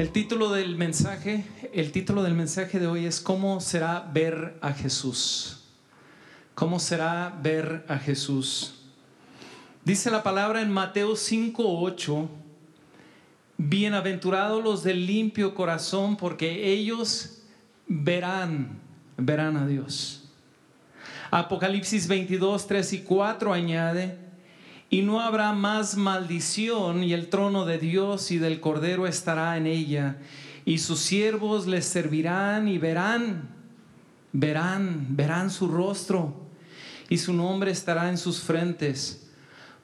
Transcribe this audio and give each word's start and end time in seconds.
El 0.00 0.12
título 0.12 0.50
del 0.50 0.76
mensaje, 0.76 1.44
el 1.74 1.92
título 1.92 2.22
del 2.22 2.32
mensaje 2.32 2.78
de 2.78 2.86
hoy 2.86 3.04
es 3.04 3.20
¿Cómo 3.20 3.60
será 3.60 4.08
ver 4.14 4.56
a 4.62 4.72
Jesús? 4.72 5.60
¿Cómo 6.54 6.80
será 6.80 7.38
ver 7.42 7.84
a 7.86 7.98
Jesús? 7.98 8.80
Dice 9.84 10.10
la 10.10 10.22
palabra 10.22 10.62
en 10.62 10.70
Mateo 10.70 11.16
5:8, 11.16 12.28
bienaventurados 13.58 14.64
los 14.64 14.82
del 14.82 15.06
limpio 15.06 15.54
corazón, 15.54 16.16
porque 16.16 16.72
ellos 16.72 17.42
verán, 17.86 18.80
verán 19.18 19.58
a 19.58 19.66
Dios. 19.66 20.30
Apocalipsis 21.30 22.08
22, 22.08 22.66
3 22.66 22.92
y 22.94 23.02
4 23.02 23.52
añade, 23.52 24.16
y 24.90 25.02
no 25.02 25.20
habrá 25.20 25.52
más 25.52 25.96
maldición, 25.96 27.04
y 27.04 27.14
el 27.14 27.28
trono 27.28 27.64
de 27.64 27.78
Dios 27.78 28.32
y 28.32 28.38
del 28.38 28.58
Cordero 28.58 29.06
estará 29.06 29.56
en 29.56 29.68
ella, 29.68 30.18
y 30.64 30.78
sus 30.78 30.98
siervos 30.98 31.68
les 31.68 31.86
servirán 31.86 32.66
y 32.66 32.78
verán, 32.78 33.48
verán, 34.32 35.06
verán 35.10 35.50
su 35.50 35.68
rostro, 35.68 36.34
y 37.08 37.18
su 37.18 37.32
nombre 37.32 37.70
estará 37.70 38.08
en 38.08 38.18
sus 38.18 38.40
frentes. 38.40 39.30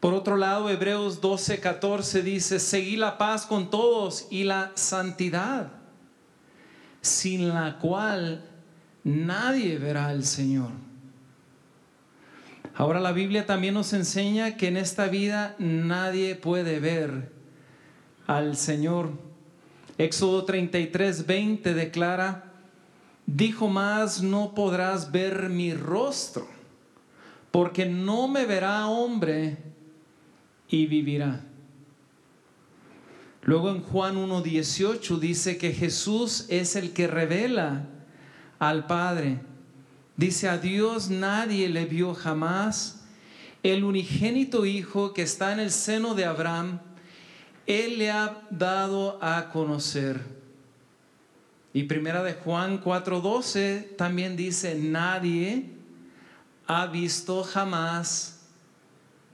Por 0.00 0.12
otro 0.12 0.37
lado, 0.37 0.69
Hebreos 0.69 1.20
12, 1.20 1.61
14 1.61 2.23
dice, 2.23 2.59
seguí 2.59 2.97
la 2.97 3.16
paz 3.16 3.47
con 3.47 3.70
todos 3.70 4.27
y 4.30 4.42
la 4.42 4.73
santidad, 4.75 5.70
sin 7.00 7.48
la 7.48 7.78
cual 7.78 8.45
nadie 9.05 9.78
verá 9.78 10.09
al 10.09 10.25
Señor. 10.25 10.86
Ahora 12.78 13.00
la 13.00 13.12
Biblia 13.12 13.46
también 13.46 13.72
nos 13.72 13.94
enseña 13.94 14.58
que 14.58 14.69
en 14.69 14.77
esta 14.77 15.06
vida 15.06 15.56
nadie 15.58 16.34
puede 16.34 16.78
ver 16.78 17.32
al 18.27 18.55
Señor. 18.56 19.12
Éxodo 19.96 20.44
33, 20.44 21.27
20 21.27 21.72
declara, 21.72 22.52
dijo 23.24 23.69
más, 23.69 24.22
no 24.22 24.54
podrás 24.54 25.10
ver 25.10 25.48
mi 25.48 25.72
rostro, 25.72 26.47
porque 27.50 27.86
no 27.86 28.28
me 28.28 28.44
verá 28.44 28.86
hombre 28.88 29.56
y 30.69 30.84
vivirá. 30.84 31.41
Luego 33.42 33.70
en 33.70 33.80
Juan 33.80 34.16
1.18 34.16 35.19
dice 35.19 35.56
que 35.56 35.72
Jesús 35.72 36.44
es 36.50 36.77
el 36.77 36.92
que 36.92 37.06
revela 37.06 37.86
al 38.58 38.86
Padre. 38.86 39.38
Dice, 40.17 40.48
a 40.48 40.56
Dios 40.59 41.11
nadie 41.11 41.69
le 41.69 41.84
vio 41.84 42.14
jamás. 42.14 43.05
El 43.62 43.84
unigénito 43.84 44.64
Hijo 44.64 45.12
que 45.12 45.22
está 45.22 45.53
en 45.53 45.61
el 45.61 45.70
seno 45.70 46.14
de 46.14 46.25
Abraham, 46.25 46.81
Él 47.67 47.98
le 47.98 48.11
ha 48.11 48.42
dado 48.50 49.19
a 49.22 49.50
conocer. 49.50 50.20
Y 51.72 51.83
primera 51.83 52.22
de 52.22 52.33
Juan 52.33 52.83
4:12 52.83 53.97
también 53.97 54.37
dice, 54.37 54.77
nadie 54.77 55.67
ha 56.67 56.87
visto 56.87 57.42
jamás 57.44 58.47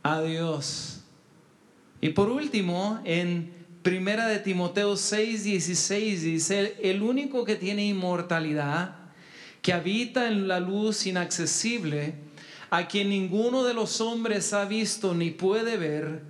a 0.03 0.21
Dios. 0.23 1.05
Y 2.01 2.09
por 2.09 2.29
último, 2.29 3.01
en 3.05 3.55
primera 3.85 4.27
de 4.27 4.41
Timoteo 4.41 4.95
6:16 4.95 6.23
dice, 6.23 6.77
el 6.83 7.03
único 7.03 7.45
que 7.45 7.55
tiene 7.55 7.87
inmortalidad, 7.87 8.97
que 9.63 9.73
habita 9.73 10.27
en 10.27 10.49
la 10.49 10.59
luz 10.59 11.07
inaccesible, 11.07 12.15
a 12.71 12.89
quien 12.89 13.11
ninguno 13.11 13.63
de 13.63 13.75
los 13.75 14.01
hombres 14.01 14.53
ha 14.53 14.65
visto 14.65 15.15
ni 15.15 15.31
puede 15.31 15.77
ver, 15.77 16.23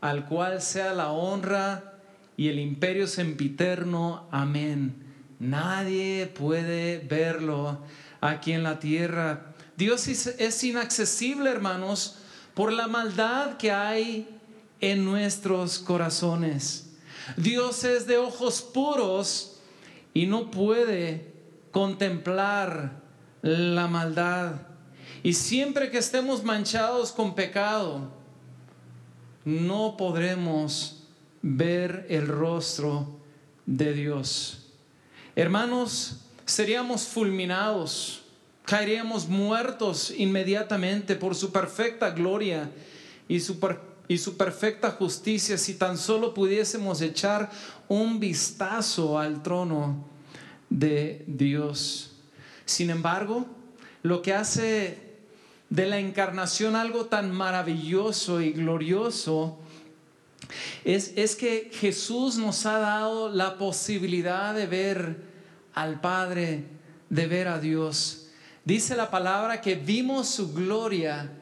al 0.00 0.26
cual 0.26 0.60
sea 0.60 0.92
la 0.92 1.12
honra 1.12 2.00
y 2.36 2.48
el 2.48 2.58
imperio 2.58 3.06
sempiterno. 3.06 4.26
Amén. 4.32 5.04
Nadie 5.38 6.26
puede 6.26 6.98
verlo 6.98 7.78
aquí 8.20 8.52
en 8.52 8.62
la 8.62 8.80
tierra. 8.80 9.54
Dios 9.76 10.08
es 10.08 10.64
inaccesible, 10.64 11.50
hermanos, 11.50 12.16
por 12.54 12.72
la 12.72 12.88
maldad 12.88 13.58
que 13.58 13.70
hay 13.70 14.28
en 14.80 15.04
nuestros 15.04 15.78
corazones. 15.78 16.94
Dios 17.36 17.84
es 17.84 18.06
de 18.06 18.16
ojos 18.16 18.62
puros 18.62 19.60
y 20.14 20.26
no 20.26 20.50
puede 20.50 21.35
contemplar 21.76 23.02
la 23.42 23.86
maldad. 23.86 24.62
Y 25.22 25.34
siempre 25.34 25.90
que 25.90 25.98
estemos 25.98 26.42
manchados 26.42 27.12
con 27.12 27.34
pecado, 27.34 28.12
no 29.44 29.94
podremos 29.98 31.02
ver 31.42 32.06
el 32.08 32.28
rostro 32.28 33.20
de 33.66 33.92
Dios. 33.92 34.72
Hermanos, 35.34 36.22
seríamos 36.46 37.02
fulminados, 37.02 38.22
caeríamos 38.64 39.28
muertos 39.28 40.14
inmediatamente 40.16 41.14
por 41.14 41.34
su 41.34 41.52
perfecta 41.52 42.08
gloria 42.08 42.70
y 43.28 43.38
su, 43.40 43.58
y 44.08 44.16
su 44.16 44.38
perfecta 44.38 44.92
justicia 44.92 45.58
si 45.58 45.74
tan 45.74 45.98
solo 45.98 46.32
pudiésemos 46.32 47.02
echar 47.02 47.50
un 47.86 48.18
vistazo 48.18 49.18
al 49.18 49.42
trono 49.42 50.15
de 50.70 51.24
Dios. 51.26 52.12
Sin 52.64 52.90
embargo, 52.90 53.46
lo 54.02 54.22
que 54.22 54.34
hace 54.34 54.98
de 55.70 55.86
la 55.86 55.98
encarnación 55.98 56.76
algo 56.76 57.06
tan 57.06 57.32
maravilloso 57.32 58.40
y 58.40 58.52
glorioso 58.52 59.58
es, 60.84 61.12
es, 61.16 61.34
que 61.34 61.70
Jesús 61.72 62.36
nos 62.38 62.66
ha 62.66 62.78
dado 62.78 63.28
la 63.28 63.58
posibilidad 63.58 64.54
de 64.54 64.66
ver 64.66 65.16
al 65.74 66.00
Padre, 66.00 66.64
de 67.10 67.26
ver 67.26 67.48
a 67.48 67.58
Dios. 67.58 68.28
Dice 68.64 68.96
la 68.96 69.10
palabra 69.10 69.60
que 69.60 69.74
vimos 69.74 70.28
su 70.28 70.52
gloria, 70.52 71.32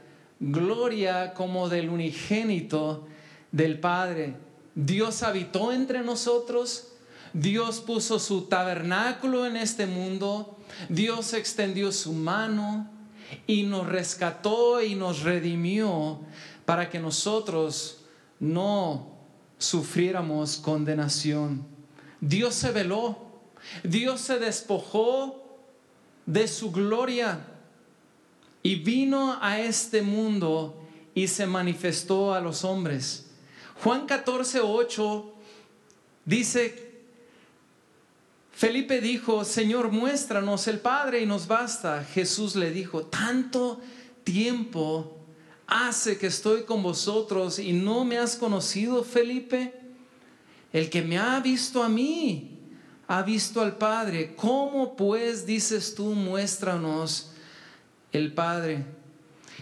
gloria 0.41 1.35
como 1.35 1.69
del 1.69 1.91
unigénito 1.91 3.07
del 3.53 3.79
Padre. 3.79 4.37
Dios 4.75 5.23
habitó 5.23 5.73
entre 5.73 6.03
nosotros, 6.03 6.94
Dios 7.35 7.81
puso 7.81 8.21
su 8.21 8.43
tabernáculo 8.43 9.45
en 9.45 9.57
este 9.57 9.87
mundo, 9.87 10.57
Dios 10.89 11.35
extendió 11.35 11.91
su 11.91 12.13
mano 12.13 12.89
y 13.47 13.65
nos 13.65 13.89
rescató 13.89 14.81
y 14.81 14.95
nos 14.95 15.23
redimió 15.23 16.21
para 16.65 16.89
que 16.89 17.01
nosotros 17.01 18.05
no 18.39 19.17
sufriéramos 19.59 20.59
condenación. 20.59 21.67
Dios 22.21 22.55
se 22.55 22.71
veló, 22.71 23.19
Dios 23.83 24.21
se 24.21 24.39
despojó 24.39 25.59
de 26.27 26.47
su 26.47 26.71
gloria 26.71 27.41
y 28.63 28.77
vino 28.77 29.39
a 29.43 29.59
este 29.59 30.03
mundo 30.03 30.81
y 31.15 31.27
se 31.27 31.47
manifestó 31.47 32.33
a 32.33 32.41
los 32.41 32.65
hombres. 32.65 33.33
Juan 33.83 34.07
14, 34.07 34.61
8 34.61 35.35
dice 36.25 36.84
Felipe 38.55 39.01
dijo, 39.01 39.45
Señor, 39.45 39.91
muéstranos 39.91 40.69
el 40.69 40.79
Padre 40.79 41.21
y 41.21 41.27
nos 41.27 41.49
basta. 41.49 42.05
Jesús 42.05 42.55
le 42.55 42.71
dijo, 42.71 43.07
tanto 43.07 43.81
tiempo 44.23 45.19
hace 45.67 46.19
que 46.19 46.29
estoy 46.29 46.63
con 46.63 46.81
vosotros 46.81 47.59
y 47.59 47.73
no 47.73 48.05
me 48.05 48.17
has 48.17 48.37
conocido, 48.37 49.03
Felipe. 49.03 49.75
El 50.73 50.89
que 50.89 51.03
me 51.03 51.19
ha 51.19 51.41
visto 51.41 51.83
a 51.83 51.89
mí, 51.89 52.61
ha 53.09 53.23
visto 53.23 53.61
al 53.61 53.77
Padre. 53.77 54.35
¿Cómo 54.37 54.95
pues 54.95 55.47
dices 55.47 55.95
tú, 55.97 56.15
muéstranos 56.15 57.33
el 58.13 58.33
Padre? 58.33 58.85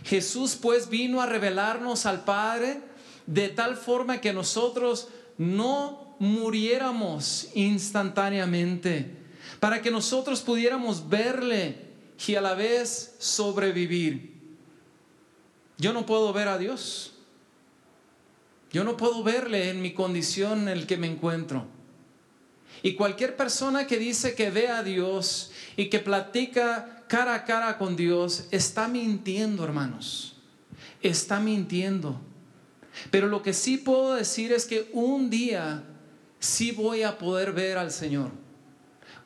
Jesús 0.04 0.54
pues 0.54 0.90
vino 0.90 1.22
a 1.22 1.26
revelarnos 1.26 2.04
al 2.04 2.24
Padre 2.24 2.80
de 3.26 3.48
tal 3.48 3.76
forma 3.76 4.20
que 4.20 4.34
nosotros 4.34 5.08
no 5.38 6.01
muriéramos 6.22 7.48
instantáneamente, 7.54 9.10
para 9.58 9.82
que 9.82 9.90
nosotros 9.90 10.40
pudiéramos 10.40 11.08
verle 11.08 11.76
y 12.28 12.36
a 12.36 12.40
la 12.40 12.54
vez 12.54 13.16
sobrevivir. 13.18 14.32
Yo 15.78 15.92
no 15.92 16.06
puedo 16.06 16.32
ver 16.32 16.46
a 16.46 16.58
Dios. 16.58 17.14
Yo 18.70 18.84
no 18.84 18.96
puedo 18.96 19.24
verle 19.24 19.70
en 19.70 19.82
mi 19.82 19.94
condición 19.94 20.68
en 20.68 20.82
la 20.82 20.86
que 20.86 20.96
me 20.96 21.08
encuentro. 21.08 21.66
Y 22.84 22.94
cualquier 22.94 23.36
persona 23.36 23.88
que 23.88 23.98
dice 23.98 24.36
que 24.36 24.52
ve 24.52 24.68
a 24.68 24.84
Dios 24.84 25.50
y 25.76 25.86
que 25.86 25.98
platica 25.98 27.02
cara 27.08 27.34
a 27.34 27.44
cara 27.44 27.78
con 27.78 27.96
Dios, 27.96 28.46
está 28.52 28.86
mintiendo, 28.86 29.64
hermanos. 29.64 30.36
Está 31.00 31.40
mintiendo. 31.40 32.20
Pero 33.10 33.26
lo 33.26 33.42
que 33.42 33.52
sí 33.52 33.76
puedo 33.76 34.14
decir 34.14 34.52
es 34.52 34.66
que 34.66 34.88
un 34.92 35.28
día 35.28 35.88
sí 36.42 36.72
voy 36.72 37.04
a 37.04 37.18
poder 37.18 37.52
ver 37.52 37.78
al 37.78 37.92
Señor. 37.92 38.30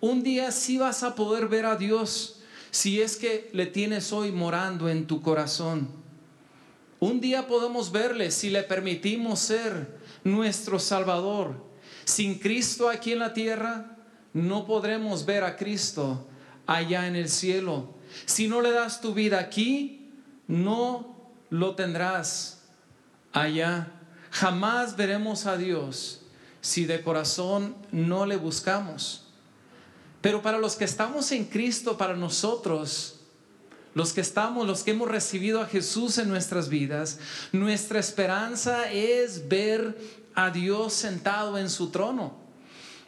Un 0.01 0.23
día 0.23 0.53
sí 0.53 0.77
vas 0.77 1.03
a 1.03 1.15
poder 1.15 1.49
ver 1.49 1.65
a 1.65 1.77
Dios 1.77 2.41
si 2.71 3.01
es 3.01 3.17
que 3.17 3.49
le 3.55 3.65
tienes 3.65 4.13
hoy 4.13 4.33
morando 4.33 4.91
en 4.91 5.07
tu 5.07 5.23
corazón. 5.23 5.89
Un 7.01 7.21
día 7.23 7.49
podemos 7.49 7.91
verle 7.91 8.31
si 8.31 8.51
le 8.51 8.63
permitimos 8.63 9.41
ser 9.41 9.99
nuestro 10.25 10.79
Salvador, 10.79 11.65
Sin 12.05 12.39
Cristo 12.39 12.89
aquí 12.89 13.13
en 13.13 13.19
la 13.19 13.33
tierra, 13.33 13.97
no 14.33 14.67
podremos 14.67 15.25
ver 15.25 15.43
a 15.43 15.57
Cristo 15.57 16.27
allá 16.67 17.09
en 17.09 17.17
el 17.17 17.29
cielo. 17.29 17.95
Si 18.27 18.47
no 18.47 18.61
le 18.61 18.71
das 18.71 19.01
tu 19.01 19.15
vida 19.15 19.41
aquí, 19.41 20.13
no 20.47 21.17
lo 21.49 21.75
tendrás 21.75 22.63
allá. 23.33 23.91
Jamás 24.31 24.97
veremos 24.97 25.47
a 25.47 25.57
Dios 25.57 26.26
si 26.67 26.85
de 26.85 27.01
corazón 27.01 27.77
no 27.93 28.27
le 28.27 28.35
buscamos. 28.35 29.23
Pero 30.21 30.43
para 30.43 30.59
los 30.59 30.75
que 30.75 30.85
estamos 30.85 31.31
en 31.31 31.45
Cristo, 31.45 31.97
para 31.97 32.17
nosotros, 32.17 33.21
los 33.95 34.13
que 34.13 34.21
estamos, 34.21 34.67
los 34.67 34.83
que 34.83 34.91
hemos 34.91 35.09
recibido 35.09 35.61
a 35.61 35.67
Jesús 35.67 36.19
en 36.19 36.29
nuestras 36.29 36.69
vidas, 36.69 37.21
nuestra 37.53 38.01
esperanza 38.01 38.91
es 38.91 39.47
ver 39.47 39.97
a 40.35 40.51
Dios 40.51 40.93
sentado 40.93 41.57
en 41.57 41.71
su 41.71 41.91
trono. 41.91 42.37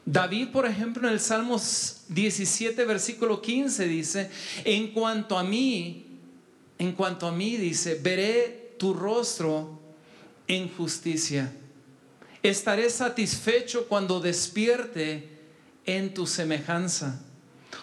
David, 0.07 0.51
por 0.53 0.65
ejemplo, 0.65 1.09
en 1.09 1.15
el 1.15 1.21
Salmos 1.21 2.03
17, 2.11 2.85
versículo 2.85 3.43
15 3.43 3.89
dice, 3.89 4.31
en 4.65 4.93
cuanto 4.93 5.37
a 5.37 5.43
mí, 5.43 6.07
en 6.79 6.93
cuanto 6.93 7.27
a 7.27 7.33
mí 7.33 7.57
dice, 7.57 7.99
veré 8.01 8.77
tu 8.79 8.95
rostro 8.95 9.81
en 10.47 10.73
justicia. 10.73 11.53
Estaré 12.43 12.88
satisfecho 12.90 13.87
cuando 13.88 14.20
despierte 14.20 15.29
en 15.85 16.14
tu 16.14 16.26
semejanza. 16.26 17.20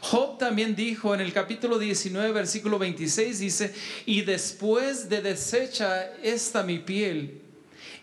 Job 0.02 0.38
también 0.38 0.76
dijo 0.76 1.14
en 1.14 1.22
el 1.22 1.34
capítulo 1.34 1.80
19, 1.80 2.32
versículo 2.32 2.78
26, 2.80 3.40
dice, 3.40 3.74
y 4.06 4.22
después 4.22 5.10
de 5.10 5.22
deshecha 5.22 6.14
esta 6.22 6.64
mi 6.64 6.80
piel, 6.80 7.42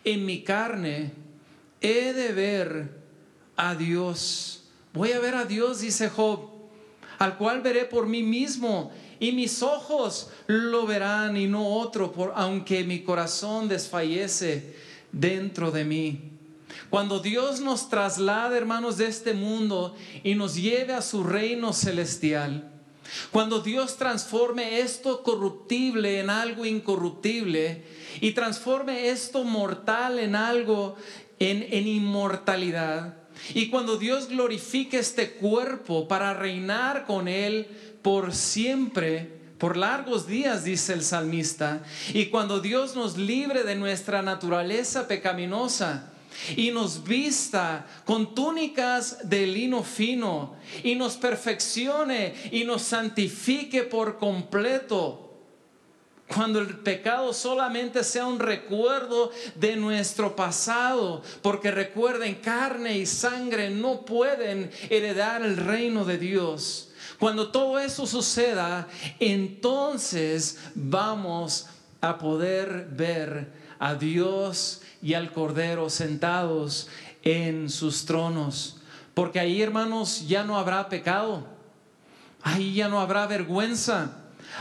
en 0.05 0.27
mi 0.27 0.43
carne 0.43 1.13
he 1.81 2.13
de 2.13 2.33
ver 2.33 2.91
a 3.57 3.75
Dios. 3.75 4.65
Voy 4.93 5.13
a 5.13 5.21
ver 5.21 5.35
a 5.35 5.45
Dios, 5.45 5.81
dice 5.81 6.09
Job, 6.09 6.51
al 7.19 7.39
cual 7.39 7.63
veré 7.63 7.85
por 7.85 8.07
mí 8.07 8.23
mismo, 8.23 8.93
y 9.21 9.31
mis 9.33 9.63
ojos 9.63 10.31
lo 10.49 10.87
verán 10.87 11.37
y 11.37 11.47
no 11.47 11.77
otro, 11.77 12.13
por, 12.13 12.33
aunque 12.35 12.83
mi 12.83 13.03
corazón 13.03 13.69
desfallece 13.69 14.75
dentro 15.13 15.71
de 15.71 15.85
mí. 15.85 16.32
Cuando 16.93 17.21
Dios 17.21 17.63
nos 17.63 17.89
traslada, 17.89 18.55
hermanos, 18.55 18.99
de 18.99 19.07
este 19.07 19.33
mundo 19.33 19.97
y 20.23 20.35
nos 20.35 20.57
lleve 20.57 20.93
a 20.93 21.01
su 21.01 21.25
reino 21.25 21.73
celestial, 21.73 22.71
cuando 23.31 23.61
Dios 23.61 23.97
transforme 23.97 24.81
esto 24.81 25.23
corruptible 25.23 26.21
en 26.21 26.29
algo 26.29 26.67
incorruptible 26.67 27.83
y 28.21 28.33
transforme 28.33 29.09
esto 29.09 29.43
mortal 29.43 30.19
en 30.19 30.37
algo 30.37 30.97
en, 31.39 31.67
en 31.71 31.89
inmortalidad, 31.89 33.15
y 33.55 33.71
cuando 33.71 33.97
Dios 33.97 34.29
glorifique 34.29 34.99
este 34.99 35.33
cuerpo 35.33 36.07
para 36.07 36.35
reinar 36.35 37.07
con 37.07 37.27
Él 37.27 37.69
por 38.03 38.35
siempre, 38.35 39.41
por 39.57 39.79
largos 39.79 40.27
días, 40.27 40.65
dice 40.65 40.93
el 40.93 41.05
salmista, 41.05 41.85
y 42.13 42.27
cuando 42.27 42.61
Dios 42.61 42.95
nos 42.97 43.17
libre 43.17 43.63
de 43.63 43.77
nuestra 43.77 44.21
naturaleza 44.21 45.09
pecaminosa, 45.09 46.12
y 46.57 46.71
nos 46.71 47.05
vista 47.05 47.87
con 48.05 48.35
túnicas 48.35 49.29
de 49.29 49.47
lino 49.47 49.83
fino 49.83 50.57
y 50.83 50.95
nos 50.95 51.17
perfeccione 51.17 52.35
y 52.51 52.65
nos 52.65 52.83
santifique 52.83 53.83
por 53.83 54.19
completo. 54.19 55.31
Cuando 56.35 56.61
el 56.61 56.79
pecado 56.79 57.33
solamente 57.35 58.03
sea 58.05 58.27
un 58.27 58.39
recuerdo 58.39 59.31
de 59.55 59.77
nuestro 59.77 60.35
pasado, 60.35 61.23
porque 61.43 61.71
recuerden, 61.71 62.37
carne 62.37 62.97
y 62.97 63.07
sangre 63.07 63.69
no 63.69 64.03
pueden 64.07 64.71
heredar 64.89 65.43
el 65.43 65.59
reino 65.59 66.05
de 66.05 66.17
Dios. 66.17 66.93
Cuando 67.19 67.51
todo 67.51 67.79
eso 67.79 68.07
suceda, 68.07 68.89
entonces 69.21 70.59
vamos 70.75 71.67
a 72.01 72.19
poder 72.19 72.89
ver 72.91 73.53
a 73.79 73.95
Dios 73.95 74.81
y 75.03 75.15
al 75.15 75.33
Cordero 75.33 75.91
sentados 75.91 76.89
en 77.23 77.69
sus 77.69 78.07
tronos. 78.07 78.77
Porque 79.15 79.41
ahí, 79.41 79.61
hermanos, 79.61 80.27
ya 80.29 80.45
no 80.45 80.57
habrá 80.57 80.89
pecado. 80.89 81.45
Ahí 82.43 82.75
ya 82.75 82.89
no 82.89 83.01
habrá 83.01 83.27
vergüenza. 83.27 84.19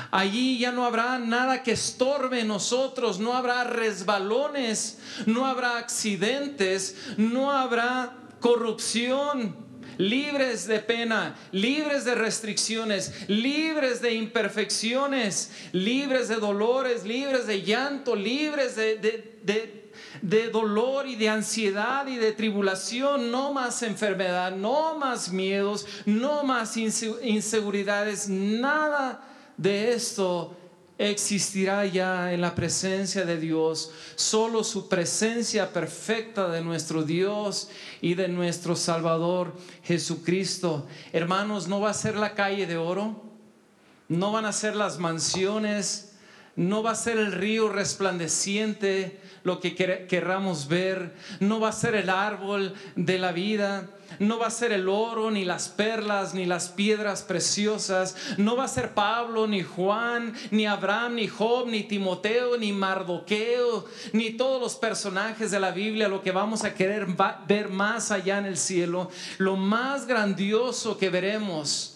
Allí 0.09 0.57
ya 0.57 0.71
no 0.71 0.85
habrá 0.85 1.19
nada 1.19 1.63
que 1.63 1.73
estorbe 1.73 2.43
nosotros, 2.43 3.19
no 3.19 3.33
habrá 3.33 3.65
resbalones, 3.65 4.99
no 5.25 5.45
habrá 5.45 5.77
accidentes, 5.77 6.95
no 7.17 7.51
habrá 7.51 8.13
corrupción, 8.39 9.55
libres 9.97 10.65
de 10.65 10.79
pena, 10.79 11.35
libres 11.51 12.05
de 12.05 12.15
restricciones, 12.15 13.27
libres 13.27 14.01
de 14.01 14.13
imperfecciones, 14.13 15.51
libres 15.73 16.29
de 16.29 16.35
dolores, 16.35 17.03
libres 17.03 17.45
de 17.45 17.61
llanto, 17.61 18.15
libres 18.15 18.77
de, 18.77 18.97
de 18.97 19.31
de 19.43 19.80
dolor 20.21 21.07
y 21.07 21.15
de 21.15 21.29
ansiedad 21.29 22.05
y 22.07 22.17
de 22.17 22.31
tribulación, 22.31 23.31
no 23.31 23.53
más 23.53 23.81
enfermedad, 23.83 24.55
no 24.55 24.97
más 24.97 25.31
miedos, 25.31 25.85
no 26.05 26.43
más 26.43 26.77
inseguridades, 26.77 28.29
nada 28.29 29.27
de 29.57 29.93
esto 29.93 30.55
existirá 31.09 31.85
ya 31.85 32.31
en 32.31 32.41
la 32.41 32.53
presencia 32.53 33.25
de 33.25 33.37
Dios. 33.37 33.91
Solo 34.15 34.63
su 34.63 34.87
presencia 34.87 35.73
perfecta 35.73 36.49
de 36.49 36.61
nuestro 36.61 37.03
Dios 37.03 37.69
y 38.01 38.13
de 38.13 38.27
nuestro 38.27 38.75
Salvador 38.75 39.55
Jesucristo. 39.83 40.85
Hermanos, 41.11 41.67
no 41.67 41.81
va 41.81 41.89
a 41.89 41.95
ser 41.95 42.15
la 42.15 42.35
calle 42.35 42.67
de 42.67 42.77
oro, 42.77 43.23
no 44.09 44.31
van 44.31 44.45
a 44.45 44.53
ser 44.53 44.75
las 44.75 44.99
mansiones, 44.99 46.10
no 46.55 46.83
va 46.83 46.91
a 46.91 46.95
ser 46.95 47.17
el 47.17 47.31
río 47.31 47.69
resplandeciente, 47.69 49.19
lo 49.43 49.59
que 49.59 49.75
querramos 49.75 50.67
ver, 50.67 51.13
no 51.39 51.59
va 51.59 51.69
a 51.69 51.73
ser 51.73 51.95
el 51.95 52.09
árbol 52.09 52.73
de 52.95 53.17
la 53.17 53.31
vida, 53.31 53.89
no 54.19 54.37
va 54.37 54.47
a 54.47 54.51
ser 54.51 54.71
el 54.71 54.89
oro, 54.89 55.31
ni 55.31 55.45
las 55.45 55.69
perlas, 55.69 56.33
ni 56.33 56.45
las 56.45 56.69
piedras 56.69 57.23
preciosas, 57.23 58.15
no 58.37 58.55
va 58.55 58.65
a 58.65 58.67
ser 58.67 58.93
Pablo, 58.93 59.47
ni 59.47 59.63
Juan, 59.63 60.33
ni 60.51 60.65
Abraham, 60.67 61.15
ni 61.15 61.27
Job, 61.27 61.67
ni 61.67 61.83
Timoteo, 61.83 62.57
ni 62.57 62.71
Mardoqueo, 62.73 63.85
ni 64.13 64.31
todos 64.31 64.61
los 64.61 64.75
personajes 64.75 65.51
de 65.51 65.59
la 65.59 65.71
Biblia, 65.71 66.07
lo 66.07 66.21
que 66.21 66.31
vamos 66.31 66.63
a 66.63 66.73
querer 66.73 67.07
ver 67.47 67.69
más 67.69 68.11
allá 68.11 68.37
en 68.37 68.45
el 68.45 68.57
cielo, 68.57 69.09
lo 69.37 69.55
más 69.55 70.05
grandioso 70.05 70.97
que 70.97 71.09
veremos. 71.09 71.90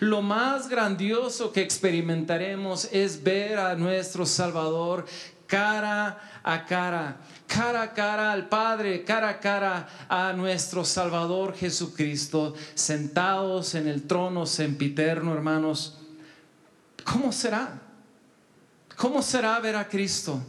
Lo 0.00 0.22
más 0.22 0.68
grandioso 0.68 1.52
que 1.52 1.62
experimentaremos 1.62 2.88
es 2.92 3.22
ver 3.22 3.58
a 3.58 3.74
nuestro 3.74 4.26
Salvador 4.26 5.06
cara 5.50 6.40
a 6.44 6.64
cara, 6.64 7.16
cara 7.46 7.82
a 7.82 7.92
cara 7.92 8.32
al 8.32 8.48
Padre, 8.48 9.04
cara 9.04 9.28
a 9.28 9.40
cara 9.40 9.88
a 10.08 10.32
nuestro 10.32 10.84
Salvador 10.84 11.56
Jesucristo, 11.56 12.54
sentados 12.74 13.74
en 13.74 13.88
el 13.88 14.06
trono 14.06 14.46
sempiterno, 14.46 15.34
hermanos. 15.34 15.98
¿Cómo 17.04 17.32
será? 17.32 17.80
¿Cómo 18.96 19.22
será 19.22 19.58
ver 19.58 19.76
a 19.76 19.88
Cristo? 19.88 20.40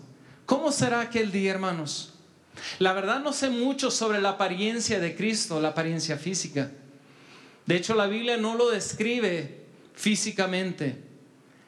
¿Cómo 0.46 0.72
será 0.72 1.02
aquel 1.02 1.32
día, 1.32 1.52
hermanos? 1.52 2.14
La 2.80 2.94
verdad 2.94 3.22
no 3.22 3.34
sé 3.34 3.50
mucho 3.50 3.90
sobre 3.90 4.22
la 4.22 4.30
apariencia 4.32 5.00
de 5.00 5.16
Cristo, 5.16 5.60
la 5.60 5.70
apariencia 5.70 6.18
física. 6.18 6.70
De 7.72 7.78
hecho, 7.78 7.96
la 7.96 8.08
Biblia 8.08 8.36
no 8.36 8.56
lo 8.56 8.70
describe 8.70 9.64
físicamente. 9.94 11.02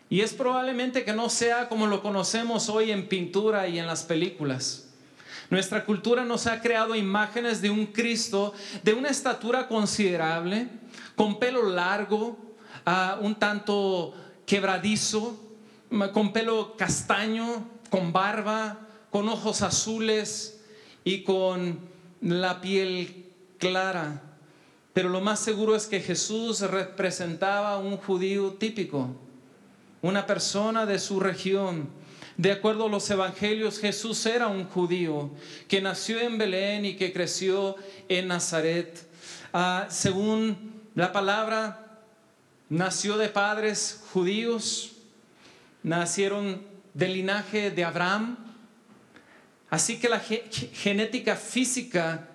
Y 0.10 0.20
es 0.20 0.34
probablemente 0.34 1.06
que 1.06 1.14
no 1.14 1.30
sea 1.30 1.70
como 1.70 1.88
lo 1.88 2.04
conocemos 2.04 2.68
hoy 2.68 2.92
en 2.92 3.08
pintura 3.08 3.70
y 3.70 3.80
en 3.80 3.88
las 3.88 4.04
películas. 4.04 4.90
Nuestra 5.50 5.86
cultura 5.86 6.26
nos 6.26 6.46
ha 6.46 6.60
creado 6.60 6.94
imágenes 6.98 7.62
de 7.62 7.70
un 7.70 7.86
Cristo 7.86 8.54
de 8.84 8.94
una 8.94 9.08
estatura 9.08 9.70
considerable, 9.70 10.68
con 11.16 11.40
pelo 11.40 11.70
largo, 11.70 12.38
ah, 12.86 13.18
un 13.22 13.36
tanto 13.36 14.14
quebradizo, 14.46 15.40
con 16.12 16.34
pelo 16.34 16.76
castaño, 16.76 17.66
con 17.90 18.12
barba, 18.12 18.90
con 19.10 19.30
ojos 19.30 19.62
azules 19.62 20.66
y 21.06 21.24
con 21.24 21.80
la 22.20 22.60
piel 22.60 23.32
clara. 23.58 24.33
Pero 24.94 25.10
lo 25.10 25.22
más 25.22 25.40
seguro 25.40 25.76
es 25.76 25.88
que 25.88 26.00
Jesús 26.00 26.62
representaba 26.62 27.78
un 27.78 27.98
judío 27.98 28.54
típico 28.54 29.10
una 30.04 30.28
persona 30.28 30.86
de 30.86 31.00
su 31.00 31.20
región. 31.20 31.90
De 32.38 32.52
acuerdo 32.52 32.86
a 32.86 32.90
los 32.90 33.10
evangelios, 33.10 33.80
Jesús 33.80 34.26
era 34.26 34.48
un 34.48 34.66
judío 34.66 35.32
que 35.68 35.82
nació 35.82 36.20
en 36.20 36.38
Belén 36.38 36.86
y 36.86 36.96
que 36.96 37.14
creció 37.14 37.78
en 38.10 38.28
Nazaret. 38.28 39.08
Ah, 39.54 39.88
según 39.90 40.84
la 40.94 41.12
palabra, 41.12 42.02
nació 42.70 43.18
de 43.18 43.30
padres 43.30 44.04
judíos, 44.12 44.92
nacieron 45.84 46.62
del 46.94 47.14
linaje 47.14 47.72
de 47.72 47.86
Abraham. 47.86 48.38
Así 49.70 50.00
que 50.00 50.10
la 50.10 50.20
genética 50.20 51.36
física 51.38 52.30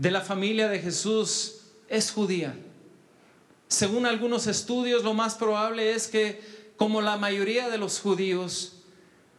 de 0.00 0.10
la 0.10 0.22
familia 0.22 0.70
de 0.70 0.78
Jesús 0.78 1.56
es 1.86 2.10
judía. 2.10 2.54
Según 3.68 4.06
algunos 4.06 4.46
estudios, 4.46 5.04
lo 5.04 5.12
más 5.12 5.34
probable 5.34 5.92
es 5.92 6.08
que, 6.08 6.40
como 6.78 7.02
la 7.02 7.18
mayoría 7.18 7.68
de 7.68 7.76
los 7.76 8.00
judíos, 8.00 8.76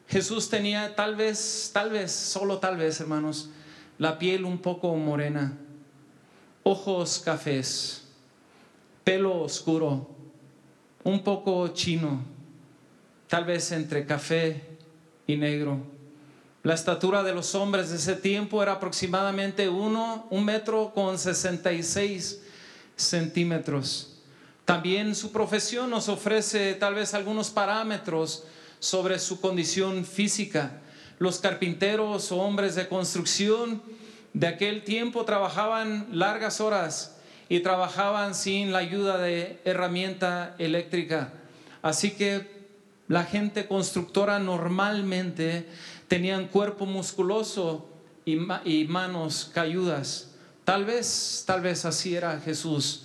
Jesús 0.07 0.51
tenía 0.51 0.95
tal 0.95 1.15
vez, 1.15 1.71
tal 1.73 1.89
vez, 1.89 2.11
solo 2.11 2.59
tal 2.59 2.77
vez, 2.77 2.99
hermanos, 2.99 3.49
la 3.97 4.19
piel 4.19 4.45
un 4.45 4.59
poco 4.59 4.95
morena, 4.95 5.57
ojos 6.61 7.23
cafés, 7.25 8.03
pelo 9.03 9.41
oscuro, 9.41 10.11
un 11.03 11.23
poco 11.23 11.69
chino, 11.69 12.23
tal 13.27 13.45
vez 13.45 13.71
entre 13.71 14.05
café 14.05 14.61
y 15.25 15.37
negro. 15.37 15.79
La 16.63 16.75
estatura 16.75 17.23
de 17.23 17.33
los 17.33 17.55
hombres 17.55 17.89
de 17.89 17.95
ese 17.95 18.15
tiempo 18.15 18.61
era 18.61 18.73
aproximadamente 18.73 19.67
uno, 19.67 20.27
un 20.29 20.45
metro 20.45 20.91
con 20.93 21.17
66 21.17 22.39
centímetros. 22.95 24.19
También 24.63 25.15
su 25.15 25.31
profesión 25.31 25.89
nos 25.89 26.07
ofrece 26.07 26.75
tal 26.75 26.93
vez 26.93 27.15
algunos 27.15 27.49
parámetros 27.49 28.43
sobre 28.77 29.17
su 29.17 29.41
condición 29.41 30.05
física. 30.05 30.81
Los 31.17 31.39
carpinteros 31.39 32.31
o 32.31 32.37
hombres 32.37 32.75
de 32.75 32.87
construcción 32.87 33.81
de 34.33 34.45
aquel 34.45 34.83
tiempo 34.83 35.25
trabajaban 35.25 36.09
largas 36.11 36.61
horas 36.61 37.17
y 37.49 37.61
trabajaban 37.61 38.35
sin 38.35 38.71
la 38.71 38.77
ayuda 38.79 39.17
de 39.17 39.59
herramienta 39.65 40.55
eléctrica. 40.59 41.33
Así 41.81 42.11
que 42.11 42.61
la 43.07 43.23
gente 43.25 43.67
constructora 43.67 44.39
normalmente 44.39 45.67
tenían 46.11 46.49
cuerpo 46.49 46.85
musculoso 46.85 47.87
y, 48.25 48.37
y 48.65 48.85
manos 48.89 49.49
cayudas. 49.53 50.35
Tal 50.65 50.83
vez, 50.83 51.45
tal 51.47 51.61
vez 51.61 51.85
así 51.85 52.17
era 52.17 52.37
Jesús. 52.41 53.03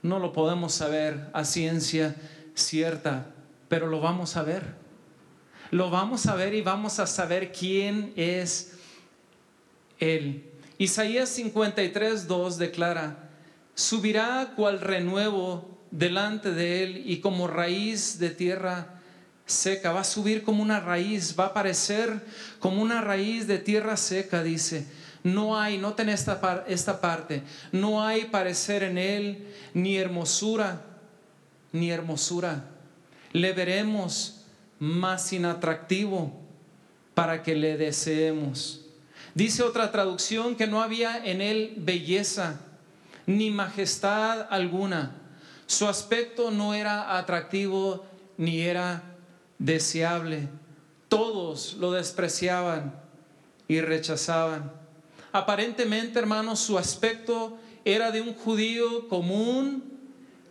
No 0.00 0.20
lo 0.20 0.32
podemos 0.32 0.72
saber 0.72 1.28
a 1.32 1.44
ciencia 1.44 2.14
cierta, 2.54 3.34
pero 3.68 3.88
lo 3.88 4.00
vamos 4.00 4.36
a 4.36 4.44
ver. 4.44 4.62
Lo 5.72 5.90
vamos 5.90 6.26
a 6.26 6.36
ver 6.36 6.54
y 6.54 6.62
vamos 6.62 7.00
a 7.00 7.08
saber 7.08 7.50
quién 7.50 8.12
es 8.14 8.78
Él. 9.98 10.48
Isaías 10.78 11.30
53, 11.30 12.28
2 12.28 12.58
declara, 12.58 13.28
subirá 13.74 14.52
cual 14.54 14.80
renuevo 14.80 15.80
delante 15.90 16.52
de 16.52 16.84
Él 16.84 17.02
y 17.06 17.18
como 17.18 17.48
raíz 17.48 18.20
de 18.20 18.30
tierra 18.30 18.95
seca, 19.46 19.92
va 19.92 20.00
a 20.00 20.04
subir 20.04 20.42
como 20.42 20.62
una 20.62 20.80
raíz, 20.80 21.34
va 21.38 21.44
a 21.44 21.48
aparecer 21.48 22.20
como 22.58 22.82
una 22.82 23.00
raíz 23.00 23.46
de 23.46 23.58
tierra 23.58 23.96
seca, 23.96 24.42
dice. 24.42 24.86
No 25.22 25.58
hay, 25.58 25.78
noten 25.78 26.08
esta, 26.08 26.64
esta 26.68 27.00
parte, 27.00 27.42
no 27.72 28.04
hay 28.04 28.26
parecer 28.26 28.82
en 28.82 28.98
Él 28.98 29.48
ni 29.74 29.96
hermosura, 29.96 30.82
ni 31.72 31.90
hermosura. 31.90 32.64
Le 33.32 33.52
veremos 33.52 34.42
más 34.78 35.32
inatractivo 35.32 36.32
para 37.14 37.42
que 37.42 37.54
le 37.54 37.76
deseemos. 37.76 38.82
Dice 39.34 39.62
otra 39.62 39.90
traducción 39.90 40.56
que 40.56 40.66
no 40.66 40.82
había 40.82 41.24
en 41.24 41.40
él 41.40 41.74
belleza 41.76 42.60
ni 43.26 43.50
majestad 43.50 44.46
alguna. 44.50 45.12
Su 45.66 45.88
aspecto 45.88 46.50
no 46.50 46.72
era 46.72 47.18
atractivo 47.18 48.06
ni 48.38 48.60
era 48.60 49.15
deseable. 49.58 50.48
Todos 51.08 51.74
lo 51.74 51.92
despreciaban 51.92 52.94
y 53.68 53.80
rechazaban. 53.80 54.72
Aparentemente, 55.32 56.18
hermanos, 56.18 56.60
su 56.60 56.78
aspecto 56.78 57.58
era 57.84 58.10
de 58.10 58.20
un 58.20 58.34
judío 58.34 59.08
común 59.08 59.84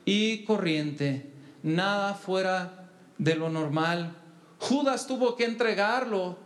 y 0.06 0.44
corriente, 0.46 1.30
nada 1.64 2.14
fuera 2.14 2.88
de 3.18 3.36
lo 3.36 3.50
normal. 3.50 4.16
Judas 4.60 5.08
tuvo 5.08 5.36
que 5.36 5.46
entregarlo 5.46 6.38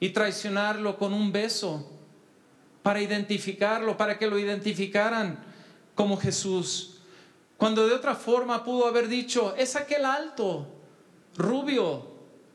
y 0.00 0.10
traicionarlo 0.10 0.96
con 0.98 1.12
un 1.12 1.32
beso 1.32 1.90
para 2.82 3.02
identificarlo, 3.02 3.96
para 3.96 4.18
que 4.18 4.26
lo 4.26 4.38
identificaran 4.38 5.44
como 5.94 6.16
Jesús. 6.16 6.98
Cuando 7.56 7.86
de 7.88 7.94
otra 7.94 8.14
forma 8.14 8.62
pudo 8.62 8.86
haber 8.86 9.08
dicho, 9.08 9.54
es 9.56 9.74
aquel 9.74 10.04
alto, 10.04 10.66
rubio, 11.38 12.06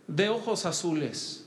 de 0.08 0.30
ojos 0.30 0.68
azules. 0.68 1.46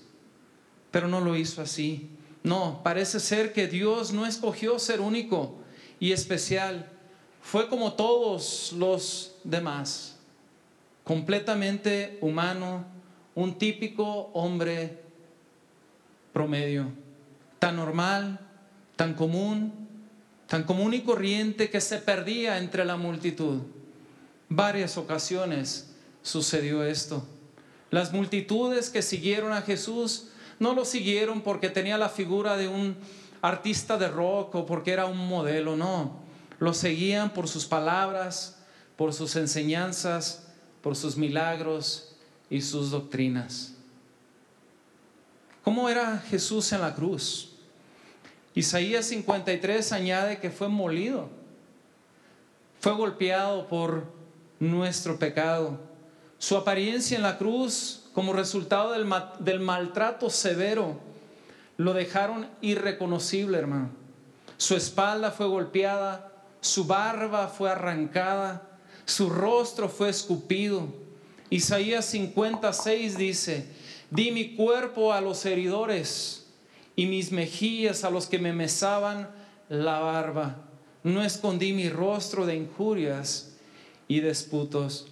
Pero 0.90 1.06
no 1.06 1.20
lo 1.20 1.36
hizo 1.36 1.62
así. 1.62 2.10
No, 2.42 2.80
parece 2.82 3.20
ser 3.20 3.52
que 3.52 3.68
Dios 3.68 4.12
no 4.12 4.26
escogió 4.26 4.78
ser 4.78 5.00
único 5.00 5.56
y 6.00 6.12
especial. 6.12 6.90
Fue 7.42 7.68
como 7.68 7.92
todos 7.92 8.72
los 8.72 9.36
demás 9.44 10.16
completamente 11.06 12.18
humano, 12.20 12.84
un 13.36 13.58
típico 13.58 14.30
hombre 14.32 15.04
promedio, 16.32 16.88
tan 17.60 17.76
normal, 17.76 18.40
tan 18.96 19.14
común, 19.14 19.72
tan 20.48 20.64
común 20.64 20.94
y 20.94 21.02
corriente 21.02 21.70
que 21.70 21.80
se 21.80 21.98
perdía 21.98 22.58
entre 22.58 22.84
la 22.84 22.96
multitud. 22.96 23.60
Varias 24.48 24.98
ocasiones 24.98 25.95
sucedió 26.26 26.82
esto. 26.82 27.24
Las 27.90 28.12
multitudes 28.12 28.90
que 28.90 29.00
siguieron 29.00 29.52
a 29.52 29.62
Jesús 29.62 30.28
no 30.58 30.74
lo 30.74 30.84
siguieron 30.84 31.40
porque 31.40 31.70
tenía 31.70 31.96
la 31.98 32.08
figura 32.08 32.56
de 32.56 32.66
un 32.66 32.96
artista 33.42 33.96
de 33.96 34.08
rock 34.08 34.56
o 34.56 34.66
porque 34.66 34.90
era 34.90 35.06
un 35.06 35.28
modelo, 35.28 35.76
no. 35.76 36.16
Lo 36.58 36.74
seguían 36.74 37.32
por 37.32 37.48
sus 37.48 37.64
palabras, 37.64 38.58
por 38.96 39.14
sus 39.14 39.36
enseñanzas, 39.36 40.48
por 40.82 40.96
sus 40.96 41.16
milagros 41.16 42.16
y 42.50 42.60
sus 42.60 42.90
doctrinas. 42.90 43.74
¿Cómo 45.62 45.88
era 45.88 46.18
Jesús 46.28 46.72
en 46.72 46.80
la 46.80 46.94
cruz? 46.94 47.52
Isaías 48.54 49.06
53 49.06 49.92
añade 49.92 50.38
que 50.38 50.50
fue 50.50 50.68
molido, 50.68 51.28
fue 52.80 52.92
golpeado 52.94 53.68
por 53.68 54.06
nuestro 54.58 55.18
pecado. 55.18 55.78
Su 56.38 56.56
apariencia 56.56 57.16
en 57.16 57.22
la 57.22 57.38
cruz 57.38 58.04
como 58.12 58.32
resultado 58.32 58.92
del, 58.92 59.60
maltrato 59.60 60.30
severo 60.30 60.98
lo 61.76 61.92
dejaron 61.92 62.48
irreconocible, 62.60 63.58
hermano. 63.58 63.90
Su 64.56 64.74
espalda 64.74 65.30
fue 65.30 65.46
golpeada, 65.46 66.32
su 66.60 66.86
barba 66.86 67.48
fue 67.48 67.70
arrancada, 67.70 68.62
su 69.04 69.28
rostro 69.28 69.88
fue 69.88 70.08
escupido. 70.08 70.88
Isaías 71.50 72.06
56 72.06 73.18
dice, 73.18 73.66
di 74.10 74.30
mi 74.30 74.56
cuerpo 74.56 75.12
a 75.12 75.20
los 75.20 75.44
heridores 75.44 76.46
y 76.96 77.06
mis 77.06 77.32
mejillas 77.32 78.04
a 78.04 78.10
los 78.10 78.26
que 78.26 78.38
me 78.38 78.52
mesaban 78.52 79.28
la 79.68 80.00
barba. 80.00 80.56
No 81.02 81.22
escondí 81.22 81.72
mi 81.72 81.88
rostro 81.88 82.46
de 82.46 82.56
injurias 82.56 83.52
y 84.08 84.20
disputos. 84.20 85.06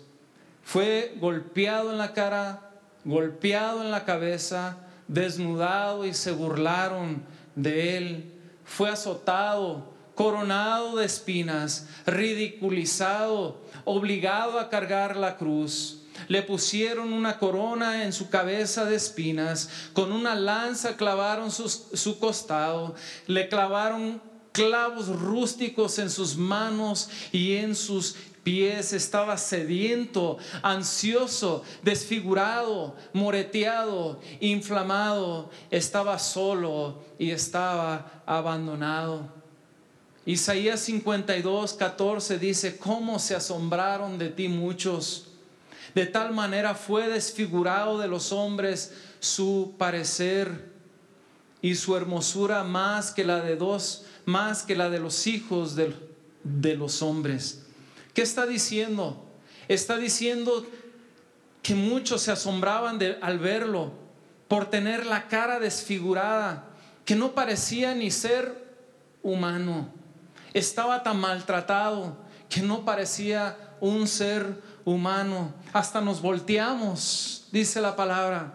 Fue 0.64 1.14
golpeado 1.20 1.92
en 1.92 1.98
la 1.98 2.12
cara, 2.12 2.70
golpeado 3.04 3.82
en 3.82 3.90
la 3.90 4.04
cabeza, 4.04 4.78
desnudado 5.08 6.04
y 6.06 6.14
se 6.14 6.32
burlaron 6.32 7.22
de 7.54 7.96
él. 7.96 8.32
Fue 8.64 8.88
azotado, 8.88 9.94
coronado 10.14 10.96
de 10.96 11.04
espinas, 11.04 11.86
ridiculizado, 12.06 13.60
obligado 13.84 14.58
a 14.58 14.70
cargar 14.70 15.16
la 15.16 15.36
cruz. 15.36 16.00
Le 16.28 16.42
pusieron 16.42 17.12
una 17.12 17.38
corona 17.38 18.04
en 18.04 18.12
su 18.12 18.30
cabeza 18.30 18.84
de 18.84 18.96
espinas, 18.96 19.68
con 19.92 20.12
una 20.12 20.34
lanza 20.34 20.96
clavaron 20.96 21.50
su, 21.50 22.18
costado, 22.18 22.94
le 23.26 23.48
clavaron 23.48 24.22
clavos 24.52 25.08
rústicos 25.08 25.98
en 25.98 26.08
sus 26.08 26.36
manos 26.36 27.10
y 27.32 27.56
en 27.56 27.74
sus 27.74 28.14
pies, 28.44 28.92
estaba 28.92 29.36
sediento, 29.38 30.38
ansioso, 30.62 31.64
desfigurado, 31.82 32.94
moreteado, 33.12 34.20
inflamado, 34.38 35.50
estaba 35.70 36.18
solo 36.18 37.02
y 37.18 37.30
estaba 37.30 38.22
abandonado. 38.26 39.28
Isaías 40.26 40.80
52, 40.80 41.74
14 41.74 42.38
dice, 42.38 42.78
¿cómo 42.78 43.18
se 43.18 43.34
asombraron 43.34 44.18
de 44.18 44.28
ti 44.28 44.48
muchos? 44.48 45.28
De 45.94 46.06
tal 46.06 46.32
manera 46.32 46.74
fue 46.74 47.08
desfigurado 47.08 47.98
de 47.98 48.08
los 48.08 48.32
hombres 48.32 48.92
su 49.20 49.74
parecer 49.78 50.72
y 51.60 51.74
su 51.76 51.96
hermosura 51.96 52.64
más 52.64 53.10
que 53.10 53.24
la 53.24 53.40
de 53.40 53.56
dos, 53.56 54.04
más 54.24 54.62
que 54.62 54.76
la 54.76 54.90
de 54.90 54.98
los 55.00 55.26
hijos 55.26 55.76
de, 55.76 55.94
de 56.42 56.76
los 56.76 57.00
hombres. 57.00 57.63
¿Qué 58.14 58.22
está 58.22 58.46
diciendo? 58.46 59.22
Está 59.68 59.96
diciendo 59.96 60.64
que 61.62 61.74
muchos 61.74 62.22
se 62.22 62.32
asombraban 62.32 62.98
al 63.20 63.38
verlo 63.38 63.92
por 64.48 64.70
tener 64.70 65.04
la 65.04 65.28
cara 65.28 65.58
desfigurada, 65.58 66.66
que 67.04 67.16
no 67.16 67.32
parecía 67.32 67.94
ni 67.94 68.10
ser 68.10 68.64
humano. 69.22 69.88
Estaba 70.52 71.02
tan 71.02 71.18
maltratado 71.18 72.16
que 72.48 72.60
no 72.60 72.84
parecía 72.84 73.56
un 73.80 74.06
ser 74.06 74.62
humano. 74.84 75.52
Hasta 75.72 76.00
nos 76.00 76.22
volteamos, 76.22 77.48
dice 77.50 77.80
la 77.80 77.96
palabra. 77.96 78.52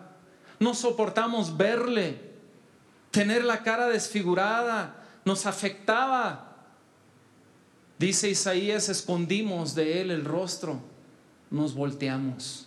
No 0.59 0.73
soportamos 0.73 1.57
verle. 1.57 2.29
Tener 3.11 3.43
la 3.43 3.63
cara 3.63 3.87
desfigurada 3.87 4.95
nos 5.25 5.45
afectaba. 5.45 6.48
Dice 7.99 8.29
Isaías, 8.29 8.87
escondimos 8.87 9.75
de 9.75 9.99
él 9.99 10.09
el 10.09 10.23
rostro, 10.23 10.79
nos 11.51 11.75
volteamos. 11.75 12.65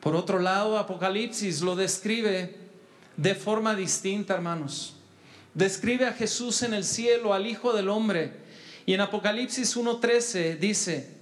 Por 0.00 0.16
otro 0.16 0.40
lado, 0.40 0.78
Apocalipsis 0.78 1.60
lo 1.60 1.76
describe 1.76 2.56
de 3.16 3.34
forma 3.36 3.76
distinta, 3.76 4.34
hermanos. 4.34 4.96
Describe 5.54 6.06
a 6.06 6.12
Jesús 6.12 6.62
en 6.62 6.74
el 6.74 6.84
cielo, 6.84 7.32
al 7.32 7.46
Hijo 7.46 7.72
del 7.72 7.88
Hombre. 7.88 8.32
Y 8.84 8.94
en 8.94 9.00
Apocalipsis 9.00 9.76
1.13 9.76 10.58
dice 10.58 11.16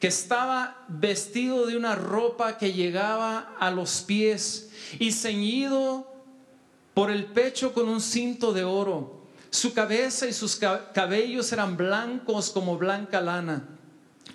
que 0.00 0.08
estaba 0.08 0.84
vestido 0.88 1.66
de 1.66 1.76
una 1.76 1.94
ropa 1.94 2.58
que 2.58 2.72
llegaba 2.72 3.54
a 3.60 3.70
los 3.70 4.02
pies 4.02 4.70
y 4.98 5.12
ceñido 5.12 6.12
por 6.92 7.12
el 7.12 7.26
pecho 7.26 7.72
con 7.72 7.88
un 7.88 8.00
cinto 8.00 8.52
de 8.52 8.64
oro. 8.64 9.15
Su 9.56 9.72
cabeza 9.72 10.26
y 10.26 10.34
sus 10.34 10.60
cabellos 10.92 11.50
eran 11.50 11.78
blancos 11.78 12.50
como 12.50 12.76
blanca 12.76 13.22
lana, 13.22 13.66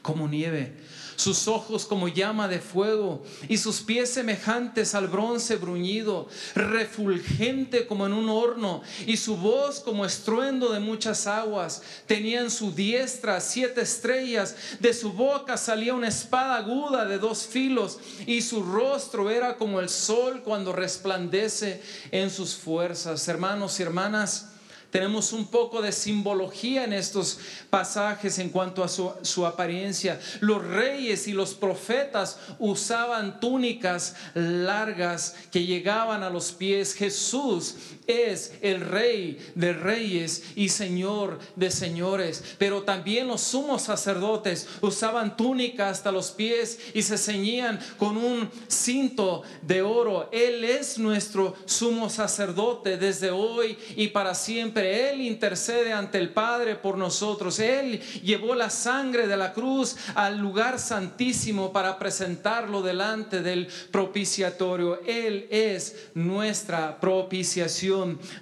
como 0.02 0.28
nieve 0.28 0.76
sus 1.22 1.48
ojos 1.48 1.86
como 1.86 2.08
llama 2.08 2.48
de 2.48 2.60
fuego 2.60 3.24
y 3.48 3.58
sus 3.58 3.82
pies 3.82 4.10
semejantes 4.10 4.96
al 4.96 5.08
bronce 5.08 5.56
bruñido, 5.56 6.28
refulgente 6.56 7.86
como 7.86 8.08
en 8.08 8.14
un 8.14 8.30
horno 8.30 8.82
y 9.06 9.18
su 9.18 9.38
voz 9.38 9.80
como 9.80 10.06
estruendo 10.06 10.70
de 10.74 10.80
muchas 10.80 11.28
aguas. 11.28 11.84
Tenía 12.08 12.42
en 12.42 12.50
su 12.50 12.72
diestra 12.72 13.40
siete 13.40 13.82
estrellas, 13.82 14.56
de 14.80 14.94
su 14.94 15.14
boca 15.14 15.58
salía 15.58 15.94
una 15.94 16.08
espada 16.08 16.58
aguda 16.58 17.06
de 17.06 17.20
dos 17.20 17.46
filos 17.46 18.00
y 18.26 18.42
su 18.42 18.64
rostro 18.64 19.30
era 19.30 19.58
como 19.58 19.80
el 19.80 19.90
sol 19.90 20.42
cuando 20.44 20.74
resplandece 20.74 21.82
en 22.12 22.30
sus 22.32 22.56
fuerzas. 22.56 23.28
Hermanos 23.28 23.80
y 23.80 23.84
hermanas, 23.84 24.51
tenemos 24.92 25.32
un 25.32 25.48
poco 25.48 25.82
de 25.82 25.94
simbología 25.94 26.84
en 26.84 26.92
estos 26.92 27.40
pasajes 27.70 28.38
en 28.40 28.50
cuanto 28.50 28.84
a 28.84 28.90
su, 28.90 29.46
apariencia. 29.46 30.20
Los 30.42 30.64
reyes 30.64 31.28
y 31.28 31.32
los 31.32 31.54
profetas 31.54 32.38
usaban 32.60 33.40
túnicas 33.40 34.16
largas 34.34 35.36
que 35.50 35.66
llegaban 35.66 36.24
a 36.24 36.30
los 36.30 36.52
pies. 36.52 36.94
Jesús 36.94 37.76
es 38.08 38.54
el 38.62 38.82
rey 38.82 39.38
de 39.56 39.74
reyes 39.74 40.44
y 40.56 40.70
señor 40.70 41.40
de 41.56 41.72
señores. 41.72 42.44
Pero 42.58 42.84
también 42.84 43.28
los 43.28 43.42
sumos 43.42 43.84
sacerdotes 43.84 44.68
usaban 44.82 45.38
túnica 45.38 45.90
hasta 45.90 46.12
los 46.12 46.32
pies 46.32 46.80
y 46.94 47.02
se 47.02 47.18
ceñían 47.18 47.80
con 47.98 48.18
un 48.18 48.50
cinto 48.68 49.44
de 49.62 49.82
oro. 49.82 50.30
Él 50.32 50.64
es 50.64 50.98
nuestro 50.98 51.56
sumo 51.66 52.10
sacerdote 52.10 52.98
desde 52.98 53.32
hoy 53.32 53.78
y 53.96 54.08
para 54.08 54.36
siempre 54.36 55.12
él 55.12 55.22
intercede 55.22 55.94
ante 55.94 56.18
el 56.18 56.30
Padre 56.30 56.76
por 56.76 56.98
nosotros. 56.98 57.60
Él 57.60 58.02
llevó 58.24 58.56
la 58.56 58.70
sangre 58.70 59.28
de 59.28 59.38
la 59.38 59.54
cruz 59.54 59.96
al 60.16 60.38
lugar 60.38 60.80
santísimo 60.80 61.72
para 61.72 61.98
presentarlo 62.00 62.82
delante 62.82 63.42
del 63.42 63.68
propiciatorio. 63.92 65.02
Él 65.06 65.48
es 65.50 66.10
nuestra 66.14 67.00
propiciación 67.00 67.91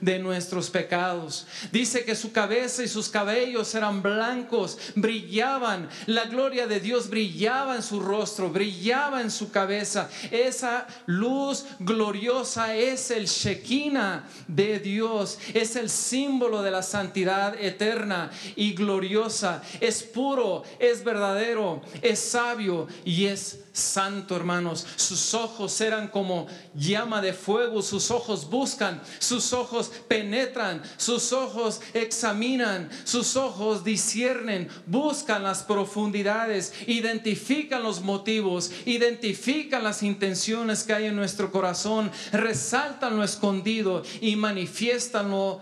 de 0.01 0.19
nuestros 0.19 0.69
pecados. 0.69 1.47
Dice 1.71 2.05
que 2.05 2.15
su 2.15 2.31
cabeza 2.31 2.83
y 2.83 2.87
sus 2.87 3.09
cabellos 3.09 3.73
eran 3.73 4.01
blancos, 4.01 4.77
brillaban. 4.95 5.89
La 6.05 6.25
gloria 6.25 6.67
de 6.67 6.79
Dios 6.79 7.09
brillaba 7.09 7.75
en 7.75 7.81
su 7.81 7.99
rostro, 7.99 8.49
brillaba 8.49 9.21
en 9.21 9.31
su 9.31 9.51
cabeza. 9.51 10.09
Esa 10.31 10.87
luz 11.05 11.65
gloriosa 11.79 12.75
es 12.75 13.11
el 13.11 13.25
Shekinah 13.25 14.27
de 14.47 14.79
Dios, 14.79 15.39
es 15.53 15.75
el 15.75 15.89
símbolo 15.89 16.61
de 16.61 16.71
la 16.71 16.83
santidad 16.83 17.55
eterna 17.59 18.29
y 18.55 18.73
gloriosa. 18.73 19.63
Es 19.79 20.03
puro, 20.03 20.63
es 20.79 21.03
verdadero, 21.03 21.81
es 22.01 22.19
sabio 22.19 22.87
y 23.03 23.25
es 23.25 23.59
santo, 23.79 24.35
hermanos. 24.35 24.85
Sus 24.95 25.33
ojos 25.33 25.79
eran 25.81 26.07
como 26.07 26.47
llama 26.75 27.21
de 27.21 27.33
fuego, 27.33 27.81
sus 27.81 28.11
ojos 28.11 28.49
buscan, 28.49 29.01
sus 29.19 29.53
ojos 29.53 29.91
penetran, 30.07 30.81
sus 30.97 31.33
ojos 31.33 31.81
examinan, 31.93 32.89
sus 33.03 33.35
ojos 33.35 33.83
disciernen, 33.83 34.69
buscan 34.85 35.43
las 35.43 35.63
profundidades, 35.63 36.73
identifican 36.87 37.83
los 37.83 38.01
motivos, 38.01 38.71
identifican 38.85 39.83
las 39.83 40.03
intenciones 40.03 40.83
que 40.83 40.93
hay 40.93 41.05
en 41.05 41.15
nuestro 41.15 41.51
corazón, 41.51 42.11
resaltan 42.31 43.17
lo 43.17 43.23
escondido 43.23 44.03
y 44.21 44.35
manifiestan 44.35 45.31
lo 45.31 45.61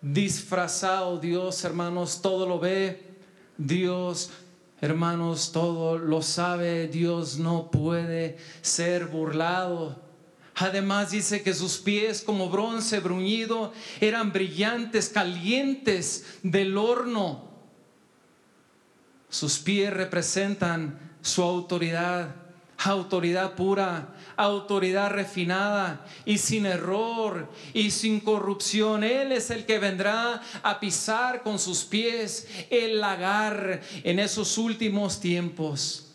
disfrazado. 0.00 1.18
Dios, 1.18 1.64
hermanos, 1.64 2.20
todo 2.20 2.46
lo 2.46 2.58
ve. 2.58 3.12
Dios, 3.56 4.30
hermanos, 4.82 5.52
todo 5.52 5.96
lo 5.96 6.20
sabe. 6.20 6.88
Dios 6.88 7.38
no 7.38 7.70
puede 7.70 8.36
ser 8.60 9.06
burlado. 9.06 9.96
Además 10.56 11.12
dice 11.12 11.42
que 11.42 11.54
sus 11.54 11.78
pies 11.78 12.20
como 12.20 12.50
bronce 12.50 13.00
bruñido 13.00 13.72
eran 14.00 14.32
brillantes, 14.32 15.08
calientes 15.08 16.26
del 16.42 16.76
horno. 16.76 17.50
Sus 19.30 19.58
pies 19.58 19.90
representan 19.90 21.16
su 21.22 21.42
autoridad 21.42 22.42
autoridad 22.90 23.54
pura, 23.54 24.11
autoridad 24.36 25.10
refinada 25.10 26.04
y 26.24 26.38
sin 26.38 26.66
error 26.66 27.48
y 27.72 27.90
sin 27.90 28.20
corrupción. 28.20 29.04
Él 29.04 29.32
es 29.32 29.50
el 29.50 29.66
que 29.66 29.78
vendrá 29.78 30.42
a 30.62 30.80
pisar 30.80 31.42
con 31.42 31.58
sus 31.58 31.84
pies 31.84 32.48
el 32.70 33.00
lagar 33.00 33.80
en 34.04 34.18
esos 34.18 34.58
últimos 34.58 35.20
tiempos. 35.20 36.08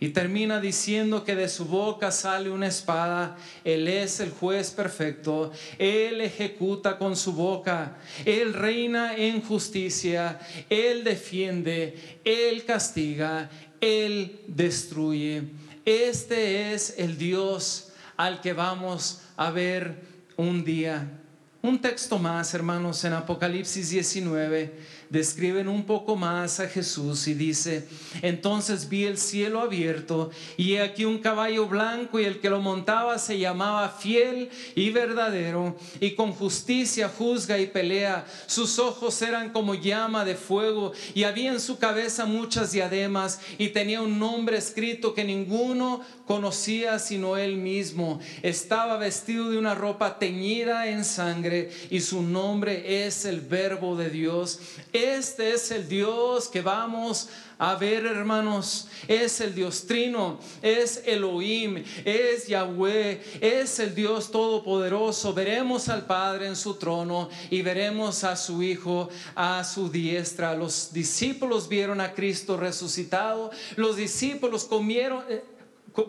Y 0.00 0.10
termina 0.10 0.60
diciendo 0.60 1.24
que 1.24 1.34
de 1.34 1.48
su 1.48 1.64
boca 1.64 2.10
sale 2.10 2.50
una 2.50 2.66
espada. 2.66 3.38
Él 3.64 3.88
es 3.88 4.20
el 4.20 4.32
juez 4.32 4.70
perfecto. 4.70 5.50
Él 5.78 6.20
ejecuta 6.20 6.98
con 6.98 7.16
su 7.16 7.32
boca. 7.32 7.96
Él 8.26 8.52
reina 8.52 9.16
en 9.16 9.40
justicia. 9.40 10.38
Él 10.68 11.04
defiende. 11.04 12.18
Él 12.22 12.66
castiga. 12.66 13.48
Él 13.80 14.40
destruye. 14.46 15.44
Este 15.84 16.72
es 16.72 16.94
el 16.96 17.18
Dios 17.18 17.92
al 18.16 18.40
que 18.40 18.54
vamos 18.54 19.20
a 19.36 19.50
ver 19.50 20.02
un 20.36 20.64
día. 20.64 21.20
Un 21.60 21.80
texto 21.80 22.18
más, 22.18 22.54
hermanos, 22.54 23.04
en 23.04 23.12
Apocalipsis 23.12 23.90
19 23.90 24.74
describen 25.10 25.68
un 25.68 25.84
poco 25.84 26.16
más 26.16 26.60
a 26.60 26.68
Jesús 26.68 27.26
y 27.28 27.34
dice, 27.34 27.86
entonces 28.22 28.88
vi 28.88 29.04
el 29.04 29.18
cielo 29.18 29.60
abierto 29.60 30.30
y 30.56 30.76
aquí 30.76 31.04
un 31.04 31.18
caballo 31.18 31.66
blanco 31.66 32.20
y 32.20 32.24
el 32.24 32.40
que 32.40 32.50
lo 32.50 32.60
montaba 32.60 33.18
se 33.18 33.38
llamaba 33.38 33.88
fiel 33.88 34.50
y 34.74 34.90
verdadero 34.90 35.76
y 36.00 36.12
con 36.12 36.32
justicia 36.32 37.08
juzga 37.08 37.58
y 37.58 37.66
pelea. 37.66 38.26
Sus 38.46 38.78
ojos 38.78 39.20
eran 39.22 39.50
como 39.50 39.74
llama 39.74 40.24
de 40.24 40.34
fuego 40.34 40.92
y 41.14 41.24
había 41.24 41.52
en 41.52 41.60
su 41.60 41.78
cabeza 41.78 42.26
muchas 42.26 42.72
diademas 42.72 43.40
y 43.58 43.68
tenía 43.68 44.00
un 44.00 44.18
nombre 44.18 44.56
escrito 44.56 45.14
que 45.14 45.24
ninguno 45.24 46.00
conocía 46.26 46.98
sino 46.98 47.36
él 47.36 47.56
mismo. 47.56 48.20
Estaba 48.42 48.96
vestido 48.96 49.50
de 49.50 49.58
una 49.58 49.74
ropa 49.74 50.18
teñida 50.18 50.88
en 50.88 51.04
sangre 51.04 51.70
y 51.90 52.00
su 52.00 52.22
nombre 52.22 53.06
es 53.06 53.24
el 53.24 53.40
verbo 53.40 53.96
de 53.96 54.10
Dios. 54.10 54.60
Este 54.94 55.52
es 55.52 55.72
el 55.72 55.88
Dios 55.88 56.46
que 56.46 56.62
vamos 56.62 57.28
a 57.58 57.74
ver, 57.74 58.06
hermanos. 58.06 58.86
Es 59.08 59.40
el 59.40 59.52
Dios 59.52 59.88
trino, 59.88 60.38
es 60.62 61.02
Elohim, 61.04 61.82
es 62.04 62.46
Yahweh, 62.46 63.20
es 63.40 63.80
el 63.80 63.92
Dios 63.92 64.30
todopoderoso. 64.30 65.34
Veremos 65.34 65.88
al 65.88 66.06
Padre 66.06 66.46
en 66.46 66.54
su 66.54 66.74
trono 66.74 67.28
y 67.50 67.60
veremos 67.62 68.22
a 68.22 68.36
su 68.36 68.62
Hijo 68.62 69.08
a 69.34 69.64
su 69.64 69.90
diestra. 69.90 70.54
Los 70.54 70.92
discípulos 70.92 71.68
vieron 71.68 72.00
a 72.00 72.14
Cristo 72.14 72.56
resucitado. 72.56 73.50
Los 73.74 73.96
discípulos 73.96 74.64
comieron... 74.64 75.24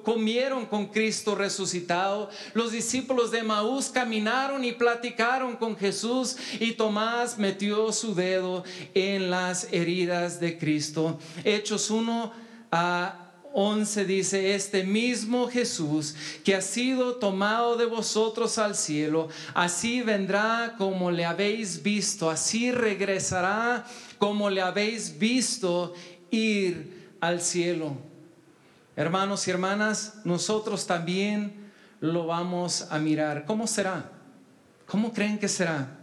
Comieron 0.03 0.65
con 0.65 0.87
Cristo 0.87 1.35
resucitado. 1.35 2.29
Los 2.55 2.71
discípulos 2.71 3.29
de 3.29 3.43
Maús 3.43 3.89
caminaron 3.89 4.65
y 4.65 4.71
platicaron 4.71 5.55
con 5.55 5.77
Jesús 5.77 6.37
y 6.59 6.71
Tomás 6.71 7.37
metió 7.37 7.91
su 7.91 8.15
dedo 8.15 8.63
en 8.95 9.29
las 9.29 9.71
heridas 9.71 10.39
de 10.39 10.57
Cristo. 10.57 11.19
Hechos 11.43 11.91
1 11.91 12.33
a 12.71 13.25
11 13.53 14.05
dice, 14.05 14.55
este 14.55 14.83
mismo 14.83 15.47
Jesús 15.47 16.15
que 16.43 16.55
ha 16.55 16.61
sido 16.61 17.15
tomado 17.15 17.77
de 17.77 17.85
vosotros 17.85 18.57
al 18.57 18.75
cielo, 18.75 19.29
así 19.53 20.01
vendrá 20.01 20.75
como 20.77 21.11
le 21.11 21.25
habéis 21.25 21.81
visto, 21.81 22.29
así 22.29 22.71
regresará 22.71 23.85
como 24.17 24.49
le 24.49 24.61
habéis 24.61 25.19
visto 25.19 25.93
ir 26.31 27.15
al 27.21 27.39
cielo. 27.39 28.14
Hermanos 28.95 29.47
y 29.47 29.51
hermanas, 29.51 30.21
nosotros 30.23 30.88
también 30.88 31.71
lo 31.99 32.27
vamos 32.27 32.88
a 32.89 32.97
mirar. 32.97 33.45
¿Cómo 33.45 33.67
será? 33.67 34.10
¿Cómo 34.86 35.12
creen 35.12 35.38
que 35.38 35.47
será? 35.47 35.97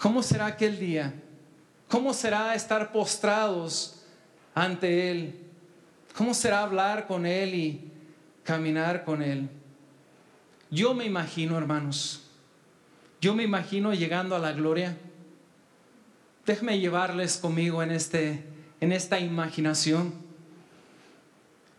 ¿Cómo 0.00 0.22
será 0.22 0.46
aquel 0.46 0.78
día? 0.78 1.14
¿Cómo 1.88 2.12
será 2.12 2.54
estar 2.54 2.92
postrados 2.92 4.02
ante 4.54 5.10
Él? 5.10 5.40
¿Cómo 6.16 6.34
será 6.34 6.62
hablar 6.62 7.06
con 7.06 7.26
Él 7.26 7.54
y 7.54 7.92
caminar 8.44 9.04
con 9.04 9.22
Él? 9.22 9.48
Yo 10.70 10.94
me 10.94 11.04
imagino, 11.04 11.56
hermanos, 11.56 12.28
yo 13.20 13.34
me 13.34 13.42
imagino 13.42 13.94
llegando 13.94 14.34
a 14.34 14.38
la 14.38 14.52
gloria. 14.52 14.96
Déjame 16.44 16.78
llevarles 16.78 17.36
conmigo 17.36 17.82
en, 17.82 17.90
este, 17.90 18.44
en 18.80 18.92
esta 18.92 19.18
imaginación. 19.18 20.27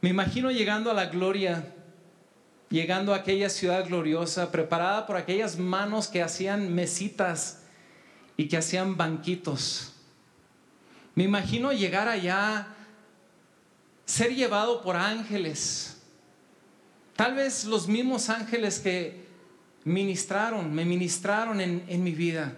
Me 0.01 0.09
imagino 0.09 0.51
llegando 0.51 0.91
a 0.91 0.93
la 0.93 1.07
gloria, 1.07 1.73
llegando 2.69 3.13
a 3.13 3.17
aquella 3.17 3.49
ciudad 3.49 3.85
gloriosa, 3.85 4.51
preparada 4.51 5.05
por 5.05 5.17
aquellas 5.17 5.57
manos 5.57 6.07
que 6.07 6.23
hacían 6.23 6.73
mesitas 6.73 7.63
y 8.37 8.47
que 8.47 8.57
hacían 8.57 8.95
banquitos. 8.95 9.93
Me 11.15 11.25
imagino 11.25 11.73
llegar 11.73 12.07
allá 12.07 12.67
ser 14.05 14.33
llevado 14.33 14.81
por 14.81 14.95
ángeles. 14.95 15.97
Tal 17.15 17.35
vez 17.35 17.65
los 17.65 17.87
mismos 17.87 18.29
ángeles 18.29 18.79
que 18.79 19.25
ministraron, 19.83 20.73
me 20.73 20.85
ministraron 20.85 21.61
en, 21.61 22.03
mi 22.03 22.11
vida. 22.11 22.53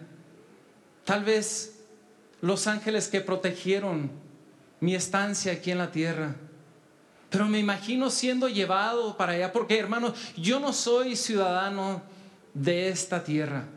Tal 1.04 1.24
vez 1.24 1.80
los 2.42 2.68
ángeles 2.68 3.08
que 3.08 3.22
protegieron 3.22 4.12
mi 4.80 4.96
estancia 4.96 5.54
aquí 5.54 5.72
en 5.72 5.80
la 5.80 5.92
tierra. 5.92 6.36
Pero 7.32 7.48
me 7.48 7.60
imagino 7.60 8.10
siendo 8.10 8.50
llevado 8.50 9.16
para 9.16 9.32
allá, 9.32 9.54
porque 9.54 9.80
hermano, 9.80 10.14
yo 10.36 10.60
no 10.60 10.74
soy 10.74 11.16
ciudadano 11.16 12.04
de 12.54 12.90
esta 12.90 13.24
tierra. 13.24 13.70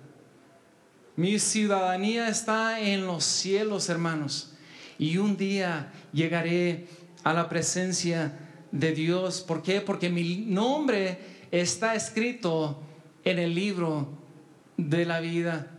Mi 1.14 1.38
ciudadanía 1.38 2.26
está 2.28 2.80
en 2.80 3.06
los 3.06 3.22
cielos, 3.22 3.88
hermanos. 3.88 4.54
Y 4.98 5.18
un 5.18 5.36
día 5.36 5.92
llegaré 6.12 6.88
a 7.22 7.32
la 7.32 7.48
presencia 7.48 8.36
de 8.72 8.90
Dios. 8.90 9.40
¿Por 9.40 9.62
qué? 9.62 9.80
Porque 9.80 10.10
mi 10.10 10.38
nombre 10.38 11.16
está 11.52 11.94
escrito 11.94 12.82
en 13.22 13.38
el 13.38 13.54
libro 13.54 14.08
de 14.76 15.04
la 15.04 15.20
vida. 15.20 15.70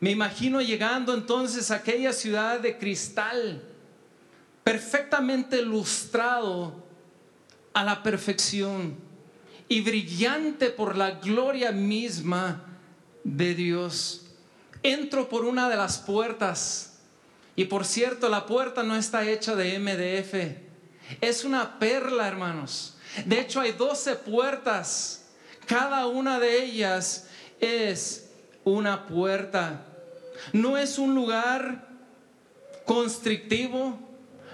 Me 0.00 0.12
imagino 0.12 0.62
llegando 0.62 1.12
entonces 1.12 1.70
a 1.70 1.76
aquella 1.76 2.14
ciudad 2.14 2.58
de 2.58 2.78
cristal, 2.78 3.62
perfectamente 4.64 5.60
lustrado 5.60 6.85
a 7.76 7.84
la 7.84 8.02
perfección 8.02 8.96
y 9.68 9.82
brillante 9.82 10.70
por 10.70 10.96
la 10.96 11.10
gloria 11.10 11.72
misma 11.72 12.64
de 13.22 13.54
Dios. 13.54 14.28
Entro 14.82 15.28
por 15.28 15.44
una 15.44 15.68
de 15.68 15.76
las 15.76 15.98
puertas 15.98 17.00
y 17.54 17.66
por 17.66 17.84
cierto, 17.84 18.30
la 18.30 18.46
puerta 18.46 18.82
no 18.82 18.96
está 18.96 19.28
hecha 19.28 19.54
de 19.54 19.78
MDF. 19.78 21.20
Es 21.20 21.44
una 21.44 21.78
perla, 21.78 22.26
hermanos. 22.26 22.96
De 23.26 23.40
hecho, 23.40 23.60
hay 23.60 23.72
12 23.72 24.16
puertas. 24.16 25.26
Cada 25.66 26.06
una 26.06 26.40
de 26.40 26.64
ellas 26.64 27.28
es 27.60 28.30
una 28.64 29.06
puerta. 29.06 29.84
No 30.54 30.78
es 30.78 30.98
un 30.98 31.14
lugar 31.14 31.88
constrictivo. 32.86 34.05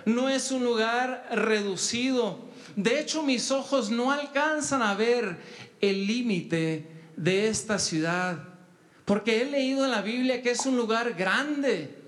No 0.05 0.29
es 0.29 0.51
un 0.51 0.65
lugar 0.65 1.29
reducido. 1.33 2.39
De 2.77 3.01
hecho, 3.01 3.23
mis 3.23 3.51
ojos 3.51 3.91
no 3.91 4.11
alcanzan 4.11 4.83
a 4.83 4.95
ver 4.95 5.39
el 5.81 6.07
límite 6.07 6.87
de 7.17 7.49
esta 7.49 7.79
ciudad. 7.79 8.39
Porque 9.05 9.43
he 9.43 9.45
leído 9.45 9.85
en 9.85 9.91
la 9.91 10.03
Biblia 10.03 10.43
que 10.43 10.53
es 10.53 10.65
un 10.67 10.77
lugar 10.77 11.15
grande 11.15 12.03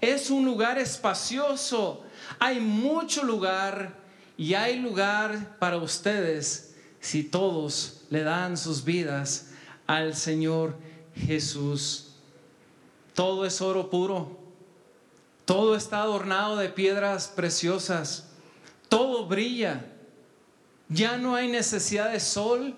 es 0.00 0.30
un 0.30 0.44
lugar 0.44 0.78
espacioso. 0.78 2.04
Hay 2.38 2.60
mucho 2.60 3.24
lugar 3.24 3.94
y 4.36 4.54
hay 4.54 4.78
lugar 4.78 5.58
para 5.58 5.76
ustedes 5.76 6.74
si 7.00 7.22
todos 7.22 8.02
le 8.10 8.22
dan 8.22 8.56
sus 8.56 8.84
vidas 8.84 9.50
al 9.86 10.14
Señor 10.16 10.76
Jesús. 11.14 12.14
Todo 13.14 13.44
es 13.44 13.60
oro 13.60 13.90
puro. 13.90 14.43
Todo 15.44 15.76
está 15.76 16.02
adornado 16.02 16.56
de 16.56 16.68
piedras 16.68 17.28
preciosas. 17.28 18.30
Todo 18.88 19.26
brilla. 19.26 19.86
Ya 20.88 21.16
no 21.16 21.34
hay 21.34 21.48
necesidad 21.48 22.12
de 22.12 22.20
sol. 22.20 22.74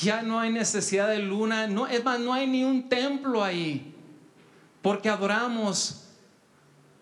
Ya 0.00 0.22
no 0.22 0.38
hay 0.38 0.52
necesidad 0.52 1.08
de 1.08 1.18
luna. 1.18 1.66
No, 1.66 1.86
es 1.86 2.04
más, 2.04 2.20
no 2.20 2.32
hay 2.32 2.46
ni 2.46 2.64
un 2.64 2.88
templo 2.88 3.42
ahí 3.42 3.94
porque 4.86 5.08
adoramos 5.08 6.04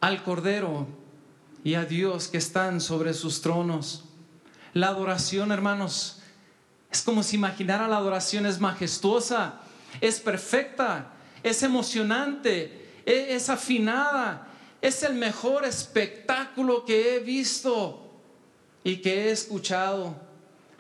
al 0.01 0.23
Cordero 0.23 0.87
y 1.63 1.75
a 1.75 1.85
Dios 1.85 2.29
que 2.29 2.39
están 2.39 2.81
sobre 2.81 3.13
sus 3.13 3.43
tronos. 3.43 4.05
La 4.73 4.89
adoración, 4.89 5.53
hermanos, 5.53 6.23
es 6.91 7.03
como 7.03 7.23
si 7.23 7.37
imaginara 7.37 7.87
la 7.87 7.99
adoración 7.99 8.47
es 8.47 8.59
majestuosa, 8.59 9.61
es 10.01 10.19
perfecta, 10.19 11.13
es 11.43 11.63
emocionante, 11.63 13.03
e-, 13.05 13.35
es 13.35 13.51
afinada, 13.51 14.49
es 14.87 15.03
el 15.03 15.15
mejor 15.15 15.65
espectáculo 15.65 16.85
que 16.85 17.17
he 17.17 17.19
visto 17.21 18.01
y 18.83 18.99
que 18.99 19.25
he 19.25 19.31
escuchado. 19.31 20.15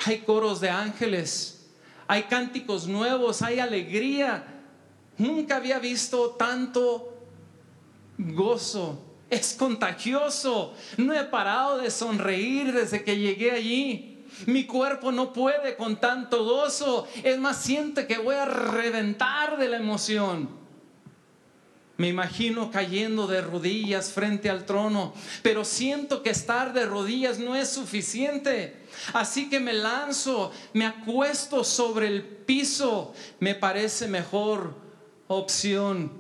Hay 0.07 0.19
coros 0.19 0.61
de 0.61 0.71
ángeles, 0.71 1.67
hay 2.07 2.25
cánticos 2.25 2.87
nuevos, 2.87 3.43
hay 3.43 3.61
alegría, 3.61 4.55
Nunca 5.19 5.57
había 5.57 5.79
visto 5.79 6.31
tanto 6.31 7.17
gozo. 8.19 9.01
Es 9.31 9.55
contagioso. 9.55 10.75
No 10.97 11.15
he 11.15 11.25
parado 11.25 11.79
de 11.79 11.91
sonreír 11.91 12.73
desde 12.73 13.05
que 13.05 13.17
llegué 13.17 13.53
allí. 13.53 14.25
Mi 14.47 14.67
cuerpo 14.67 15.13
no 15.13 15.33
puede 15.33 15.77
con 15.77 15.97
tanto 16.01 16.45
gozo. 16.45 17.07
Es 17.23 17.39
más, 17.39 17.63
siente 17.63 18.07
que 18.07 18.19
voy 18.19 18.35
a 18.35 18.45
reventar 18.45 19.57
de 19.57 19.69
la 19.69 19.77
emoción. 19.77 20.64
Me 21.97 22.09
imagino 22.09 22.73
cayendo 22.73 23.29
de 23.29 23.41
rodillas 23.41 24.11
frente 24.13 24.51
al 24.51 24.67
trono, 24.67 25.15
pero 25.43 25.65
siento 25.65 26.23
que 26.25 26.31
estar 26.31 26.73
de 26.73 26.87
rodillas 26.87 27.39
no 27.39 27.55
es 27.55 27.69
suficiente. 27.69 28.77
Así 29.13 29.49
que 29.49 29.61
me 29.61 29.73
lanzo, 29.73 30.51
me 30.73 30.87
acuesto 30.87 31.63
sobre 31.63 32.09
el 32.09 32.23
piso. 32.23 33.15
Me 33.39 33.55
parece 33.55 34.09
mejor 34.09 34.75
opción. 35.29 36.13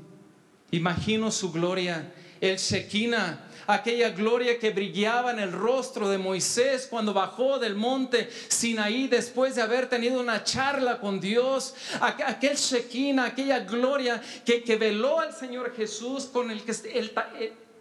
Imagino 0.70 1.32
su 1.32 1.50
gloria, 1.50 2.12
el 2.40 2.56
Shekinah, 2.56 3.48
aquella 3.66 4.10
gloria 4.10 4.58
que 4.58 4.70
brillaba 4.70 5.30
en 5.30 5.38
el 5.38 5.52
rostro 5.52 6.08
de 6.08 6.18
Moisés 6.18 6.86
cuando 6.88 7.12
bajó 7.12 7.58
del 7.58 7.74
monte 7.74 8.28
Sinaí 8.48 9.08
después 9.08 9.54
de 9.54 9.62
haber 9.62 9.88
tenido 9.88 10.20
una 10.20 10.44
charla 10.44 11.00
con 11.00 11.20
Dios, 11.20 11.74
aquel 12.00 12.56
Shekinah, 12.56 13.26
aquella 13.26 13.60
gloria 13.60 14.22
que, 14.44 14.62
que 14.62 14.76
veló 14.76 15.20
al 15.20 15.34
Señor 15.34 15.74
Jesús 15.74 16.24
con 16.26 16.50
el 16.50 16.62
que 16.62 16.74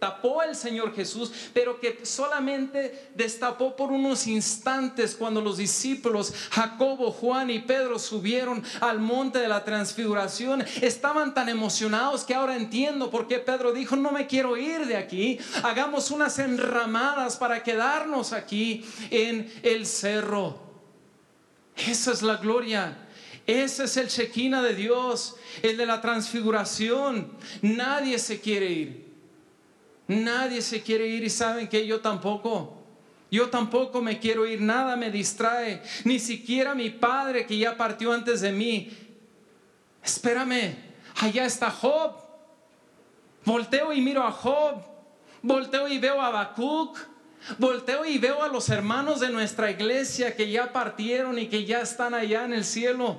tapó 0.04 0.42
el 0.42 0.54
Señor 0.54 0.94
Jesús, 0.94 1.32
pero 1.54 1.80
que 1.80 2.00
solamente 2.02 3.08
destapó 3.14 3.74
por 3.74 3.90
unos 3.90 4.26
instantes 4.26 5.14
cuando 5.14 5.40
los 5.40 5.56
discípulos, 5.56 6.34
Jacobo, 6.50 7.10
Juan 7.10 7.48
y 7.48 7.60
Pedro 7.60 7.98
subieron 7.98 8.62
al 8.80 8.98
monte 8.98 9.38
de 9.38 9.48
la 9.48 9.64
transfiguración. 9.64 10.62
Estaban 10.82 11.32
tan 11.32 11.48
emocionados 11.48 12.24
que 12.24 12.34
ahora 12.34 12.54
entiendo 12.54 13.10
por 13.10 13.26
qué 13.28 13.38
Pedro 13.38 13.72
dijo, 13.72 13.96
no 13.96 14.12
me 14.12 14.26
quiero 14.26 14.58
ir 14.58 14.84
de 14.84 14.98
aquí, 14.98 15.38
hagamos 15.62 16.10
unas 16.10 16.38
enramadas 16.38 17.38
para 17.38 17.62
quedarnos 17.62 18.34
aquí 18.34 18.84
en 19.10 19.50
el 19.62 19.86
cerro. 19.86 20.60
Esa 21.76 22.12
es 22.12 22.20
la 22.20 22.36
gloria. 22.36 22.98
Ese 23.46 23.84
es 23.84 23.96
el 23.96 24.08
Shekinah 24.08 24.60
de 24.60 24.74
Dios, 24.74 25.36
el 25.62 25.78
de 25.78 25.86
la 25.86 26.02
transfiguración. 26.02 27.32
Nadie 27.62 28.18
se 28.18 28.38
quiere 28.40 28.70
ir. 28.70 29.03
Nadie 30.06 30.60
se 30.60 30.82
quiere 30.82 31.06
ir 31.06 31.24
y 31.24 31.30
saben 31.30 31.68
que 31.68 31.86
yo 31.86 32.00
tampoco. 32.00 32.84
Yo 33.30 33.50
tampoco 33.50 34.00
me 34.00 34.18
quiero 34.20 34.46
ir, 34.46 34.60
nada 34.60 34.96
me 34.96 35.10
distrae, 35.10 35.82
ni 36.04 36.20
siquiera 36.20 36.74
mi 36.74 36.90
padre 36.90 37.46
que 37.46 37.58
ya 37.58 37.76
partió 37.76 38.12
antes 38.12 38.40
de 38.40 38.52
mí. 38.52 38.90
Espérame, 40.02 40.76
allá 41.20 41.44
está 41.46 41.70
Job. 41.70 42.14
Volteo 43.44 43.92
y 43.92 44.00
miro 44.00 44.22
a 44.22 44.30
Job. 44.30 44.82
Volteo 45.42 45.88
y 45.88 45.98
veo 45.98 46.20
a 46.20 46.28
Habacuc. 46.28 46.98
Volteo 47.58 48.04
y 48.04 48.18
veo 48.18 48.42
a 48.42 48.48
los 48.48 48.68
hermanos 48.70 49.20
de 49.20 49.30
nuestra 49.30 49.70
iglesia 49.70 50.34
que 50.34 50.50
ya 50.50 50.72
partieron 50.72 51.38
y 51.38 51.48
que 51.48 51.64
ya 51.64 51.80
están 51.80 52.14
allá 52.14 52.44
en 52.44 52.54
el 52.54 52.64
cielo. 52.64 53.18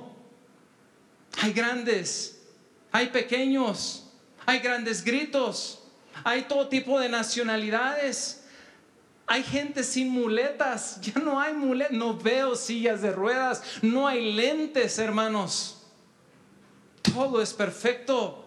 Hay 1.42 1.52
grandes, 1.52 2.42
hay 2.90 3.08
pequeños, 3.08 4.10
hay 4.44 4.58
grandes 4.58 5.04
gritos, 5.04 5.85
hay 6.24 6.42
todo 6.42 6.68
tipo 6.68 6.98
de 7.00 7.08
nacionalidades. 7.08 8.44
Hay 9.26 9.42
gente 9.42 9.82
sin 9.82 10.10
muletas, 10.10 11.00
ya 11.02 11.20
no 11.20 11.40
hay 11.40 11.52
muletas, 11.52 11.92
no 11.92 12.16
veo 12.16 12.54
sillas 12.54 13.02
de 13.02 13.12
ruedas, 13.12 13.62
no 13.82 14.06
hay 14.06 14.32
lentes, 14.32 14.98
hermanos. 14.98 15.86
Todo 17.02 17.42
es 17.42 17.52
perfecto. 17.52 18.44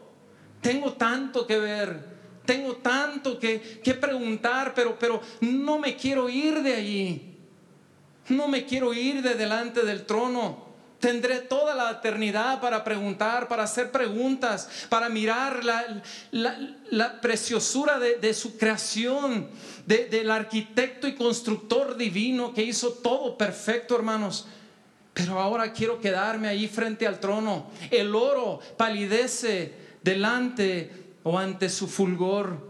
Tengo 0.62 0.94
tanto 0.94 1.48
que 1.48 1.58
ver, 1.58 2.04
tengo 2.46 2.78
tanto 2.78 3.40
que, 3.40 3.60
preguntar, 4.02 4.74
pero, 4.74 4.98
pero 4.98 5.22
no 5.42 5.78
me 5.78 5.96
quiero 5.96 6.28
ir 6.30 6.62
de 6.62 6.74
allí. 6.74 7.38
No 8.28 8.48
me 8.48 8.66
quiero 8.66 8.94
ir 8.94 9.22
de 9.22 9.36
delante 9.36 9.84
del 9.84 10.06
trono. 10.06 10.69
Tendré 11.00 11.40
toda 11.40 11.76
la 11.76 11.92
eternidad 11.92 12.60
para 12.60 12.84
preguntar, 12.84 13.48
para 13.48 13.64
hacer 13.64 13.90
preguntas, 13.90 14.70
para 14.90 15.08
mirar 15.08 15.62
la, 15.64 17.22
preciosura 17.22 18.00
de, 18.00 18.34
su 18.34 18.58
creación, 18.58 19.48
del 19.86 20.30
arquitecto 20.30 21.08
y 21.08 21.16
constructor 21.16 21.96
divino 21.96 22.54
que 22.54 22.64
hizo 22.64 22.92
todo 22.92 23.38
perfecto, 23.38 23.96
hermanos. 23.96 24.46
Pero 25.14 25.40
ahora 25.40 25.72
quiero 25.72 26.00
quedarme 26.00 26.48
allí 26.50 26.68
frente 26.68 27.08
al 27.08 27.20
trono. 27.20 27.72
El 27.92 28.14
oro 28.14 28.60
palidece 28.78 29.74
delante 30.04 30.92
o 31.24 31.38
ante 31.40 31.70
su 31.70 31.88
fulgor. 31.88 32.70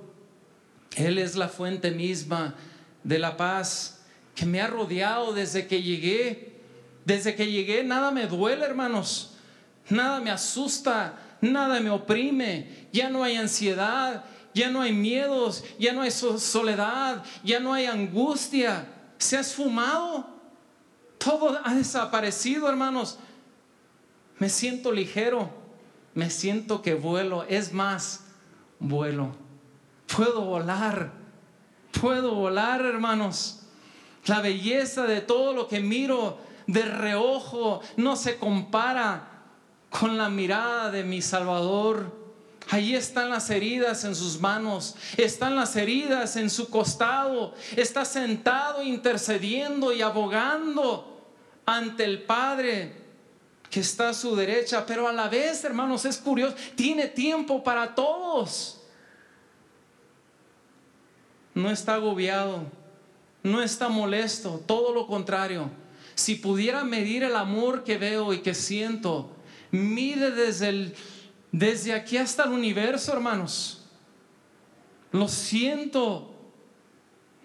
Él 0.96 1.18
es 1.18 1.36
la 1.36 1.50
fuente 1.50 1.92
misma 1.92 2.56
de 3.04 3.20
la 3.20 3.38
paz 3.38 4.02
que 4.36 4.46
me 4.46 4.62
ha 4.62 4.68
rodeado 4.68 5.34
desde 5.34 5.68
que 5.68 5.82
llegué. 5.82 6.59
Desde 7.06 7.36
que 7.36 7.52
llegué 7.52 7.84
nada 7.84 8.12
me 8.12 8.28
duele, 8.28 8.66
hermanos. 8.66 9.36
Nada 9.90 10.20
me 10.20 10.32
asusta, 10.32 11.18
nada 11.42 11.80
me 11.80 11.90
oprime. 11.90 12.88
Ya 12.92 13.10
no 13.10 13.24
hay 13.24 13.36
ansiedad, 13.36 14.24
ya 14.54 14.70
no 14.70 14.82
hay 14.82 14.94
miedos, 14.94 15.64
ya 15.80 15.94
no 15.94 16.02
hay 16.02 16.12
soledad, 16.12 17.24
ya 17.44 17.60
no 17.60 17.74
hay 17.74 17.86
angustia. 17.86 18.88
Se 19.18 19.38
ha 19.38 19.42
esfumado. 19.42 20.28
Todo 21.18 21.60
ha 21.64 21.74
desaparecido, 21.74 22.70
hermanos. 22.70 23.20
Me 24.38 24.50
siento 24.50 24.92
ligero, 24.92 25.50
me 26.14 26.30
siento 26.30 26.82
que 26.82 26.94
vuelo. 26.94 27.44
Es 27.50 27.74
más, 27.74 28.26
vuelo. 28.80 29.36
Puedo 30.16 30.42
volar. 30.42 31.12
Puedo 32.00 32.36
volar, 32.36 32.82
hermanos. 32.86 33.62
La 34.26 34.42
belleza 34.42 35.04
de 35.04 35.22
todo 35.22 35.54
lo 35.54 35.68
que 35.68 35.80
miro 35.80 36.38
de 36.70 36.84
reojo 36.84 37.82
no 37.98 38.16
se 38.16 38.38
compara 38.38 39.28
con 39.90 40.18
la 40.18 40.30
mirada 40.30 40.92
de 40.92 41.04
mi 41.04 41.20
Salvador. 41.20 42.16
Allí 42.70 42.96
están 42.96 43.32
las 43.32 43.50
heridas 43.50 44.04
en 44.04 44.14
sus 44.14 44.40
manos, 44.40 44.96
están 45.18 45.56
las 45.56 45.76
heridas 45.76 46.36
en 46.36 46.52
su 46.52 46.70
costado, 46.70 47.56
está 47.76 48.06
sentado 48.06 48.84
intercediendo 48.84 49.92
y 49.92 50.04
abogando 50.04 51.26
ante 51.66 52.04
el 52.04 52.22
Padre 52.22 52.94
que 53.72 53.80
está 53.80 54.10
a 54.10 54.14
su 54.14 54.36
derecha, 54.36 54.86
pero 54.86 55.08
a 55.08 55.12
la 55.12 55.28
vez, 55.28 55.64
hermanos, 55.64 56.06
es 56.06 56.18
curioso, 56.18 56.56
tiene 56.76 57.08
tiempo 57.08 57.64
para 57.64 57.96
todos. 57.96 58.80
No 61.56 61.72
está 61.72 61.96
agobiado, 61.96 62.66
no 63.42 63.64
está 63.64 63.90
molesto, 63.90 64.62
todo 64.68 64.94
lo 64.94 65.08
contrario. 65.08 65.72
Si 66.20 66.36
pudiera 66.36 66.84
medir 66.84 67.24
el 67.24 67.34
amor 67.38 67.86
que 67.86 67.98
veo 67.98 68.34
y 68.34 68.40
que 68.40 68.54
siento, 68.54 69.32
mide 69.72 70.32
desde, 70.32 70.68
el, 70.68 70.96
desde 71.54 71.94
aquí 71.94 72.18
hasta 72.18 72.44
el 72.44 72.50
universo, 72.50 73.14
hermanos. 73.14 73.86
Lo 75.14 75.30
siento. 75.30 76.36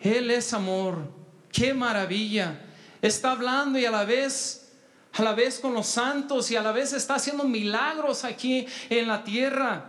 Él 0.02 0.28
es 0.28 0.52
amor. 0.52 1.08
Qué 1.52 1.72
maravilla. 1.72 2.62
Está 3.00 3.30
hablando 3.30 3.78
y 3.78 3.84
a 3.84 3.92
la 3.92 4.04
vez 4.04 4.72
a 5.12 5.22
la 5.22 5.34
vez 5.34 5.60
con 5.60 5.72
los 5.72 5.86
santos 5.86 6.50
y 6.50 6.56
a 6.56 6.62
la 6.62 6.72
vez 6.72 6.92
está 6.92 7.14
haciendo 7.14 7.44
milagros 7.44 8.24
aquí 8.24 8.66
en 8.90 9.06
la 9.06 9.22
tierra. 9.22 9.88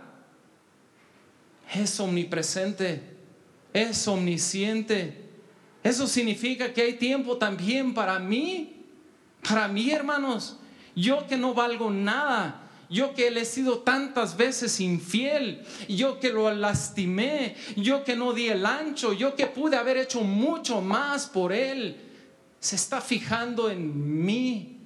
Es 1.74 1.98
omnipresente, 1.98 3.02
es 3.72 4.06
omnisciente. 4.06 5.24
Eso 5.82 6.06
significa 6.06 6.72
que 6.72 6.82
hay 6.82 6.92
tiempo 6.92 7.36
también 7.36 7.92
para 7.92 8.20
mí, 8.20 8.75
para 9.46 9.68
mí 9.68 9.90
hermanos. 9.90 10.58
Yo 10.94 11.26
que 11.26 11.36
no 11.36 11.52
valgo 11.52 11.90
nada, 11.90 12.62
yo 12.88 13.12
que 13.12 13.30
le 13.30 13.42
he 13.42 13.44
sido 13.44 13.80
tantas 13.80 14.36
veces 14.36 14.80
infiel, 14.80 15.62
yo 15.88 16.18
que 16.18 16.30
lo 16.30 16.50
lastimé, 16.54 17.54
yo 17.76 18.02
que 18.02 18.16
no 18.16 18.32
di 18.32 18.48
el 18.48 18.64
ancho, 18.64 19.12
yo 19.12 19.36
que 19.36 19.46
pude 19.46 19.76
haber 19.76 19.98
hecho 19.98 20.22
mucho 20.22 20.80
más 20.80 21.26
por 21.26 21.52
él, 21.52 22.00
se 22.60 22.76
está 22.76 23.02
fijando 23.02 23.68
en 23.70 24.24
mí 24.24 24.76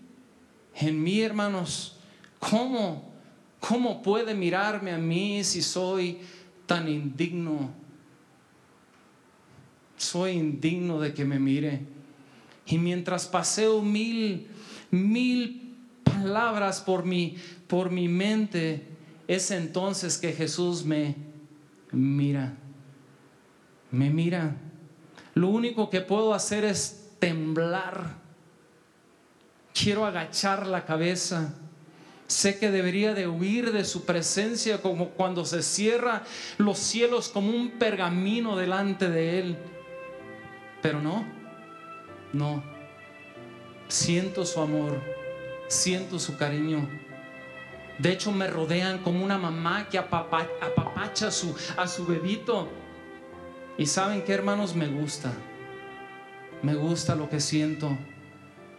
en 0.74 1.02
mí, 1.02 1.20
hermanos. 1.20 1.96
¿Cómo? 2.38 3.12
¿Cómo 3.60 4.02
puede 4.02 4.34
mirarme 4.34 4.92
a 4.92 4.98
mí 4.98 5.44
si 5.44 5.62
soy 5.62 6.18
tan 6.66 6.88
indigno? 6.88 7.70
Soy 9.96 10.32
indigno 10.32 11.00
de 11.00 11.12
que 11.12 11.24
me 11.24 11.38
mire. 11.38 11.80
Y 12.70 12.78
mientras 12.78 13.26
paseo 13.26 13.82
mil, 13.82 14.48
mil 14.90 15.76
palabras 16.04 16.80
por 16.80 17.04
mi, 17.04 17.36
por 17.66 17.90
mi 17.90 18.08
mente, 18.08 18.86
es 19.28 19.50
entonces 19.50 20.16
que 20.16 20.32
Jesús 20.32 20.84
me 20.84 21.16
mira. 21.92 22.56
Me 23.90 24.08
mira. 24.10 24.56
Lo 25.34 25.48
único 25.48 25.90
que 25.90 26.00
puedo 26.00 26.32
hacer 26.32 26.64
es 26.64 27.10
temblar 27.18 28.20
quiero 29.72 30.04
agachar 30.04 30.66
la 30.66 30.84
cabeza. 30.84 31.54
Sé 32.26 32.58
que 32.58 32.70
debería 32.70 33.14
de 33.14 33.26
huir 33.26 33.72
de 33.72 33.84
su 33.84 34.04
presencia 34.04 34.80
como 34.80 35.10
cuando 35.10 35.44
se 35.44 35.62
cierra 35.62 36.22
los 36.58 36.78
cielos 36.78 37.28
como 37.28 37.50
un 37.50 37.72
pergamino 37.72 38.56
delante 38.56 39.08
de 39.08 39.40
Él. 39.40 39.58
Pero 40.80 41.00
no, 41.02 41.24
no. 42.32 42.62
Siento 43.88 44.44
su 44.44 44.60
amor, 44.60 45.00
siento 45.68 46.18
su 46.18 46.36
cariño. 46.36 46.88
De 47.98 48.12
hecho, 48.12 48.32
me 48.32 48.46
rodean 48.46 48.98
como 48.98 49.24
una 49.24 49.36
mamá 49.36 49.88
que 49.88 49.98
apapacha 49.98 51.28
a 51.28 51.30
su, 51.30 51.54
a 51.76 51.86
su 51.86 52.06
bebito. 52.06 52.68
Y 53.76 53.86
saben 53.86 54.22
que 54.22 54.32
hermanos, 54.32 54.74
me 54.74 54.86
gusta. 54.86 55.32
Me 56.62 56.74
gusta 56.74 57.14
lo 57.14 57.28
que 57.28 57.40
siento. 57.40 57.96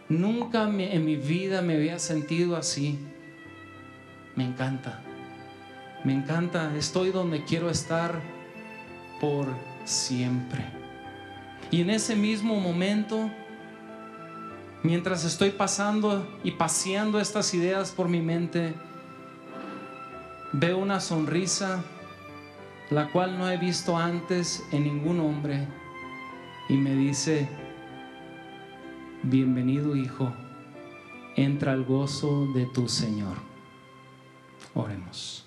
Nunca 0.08 0.64
en 0.64 1.04
mi 1.04 1.16
vida 1.16 1.62
me 1.62 1.74
había 1.74 1.98
sentido 1.98 2.56
así. 2.56 2.98
Me 4.34 4.44
encanta. 4.44 5.02
Me 6.04 6.14
encanta. 6.14 6.74
Estoy 6.76 7.10
donde 7.10 7.44
quiero 7.44 7.70
estar 7.70 8.20
por 9.20 9.46
siempre. 9.84 10.64
Y 11.70 11.80
en 11.80 11.90
ese 11.90 12.16
mismo 12.16 12.60
momento, 12.60 13.30
mientras 14.82 15.24
estoy 15.24 15.50
pasando 15.50 16.26
y 16.42 16.52
paseando 16.52 17.20
estas 17.20 17.54
ideas 17.54 17.90
por 17.90 18.08
mi 18.08 18.20
mente, 18.20 18.74
veo 20.52 20.78
una 20.78 21.00
sonrisa, 21.00 21.82
la 22.90 23.10
cual 23.10 23.38
no 23.38 23.50
he 23.50 23.56
visto 23.56 23.96
antes 23.96 24.64
en 24.72 24.84
ningún 24.84 25.20
hombre, 25.20 25.66
y 26.68 26.74
me 26.74 26.94
dice, 26.94 27.48
Bienvenido 29.24 29.94
hijo, 29.94 30.32
entra 31.36 31.72
al 31.72 31.84
gozo 31.84 32.46
de 32.54 32.66
tu 32.66 32.88
Señor. 32.88 33.36
Oremos. 34.74 35.41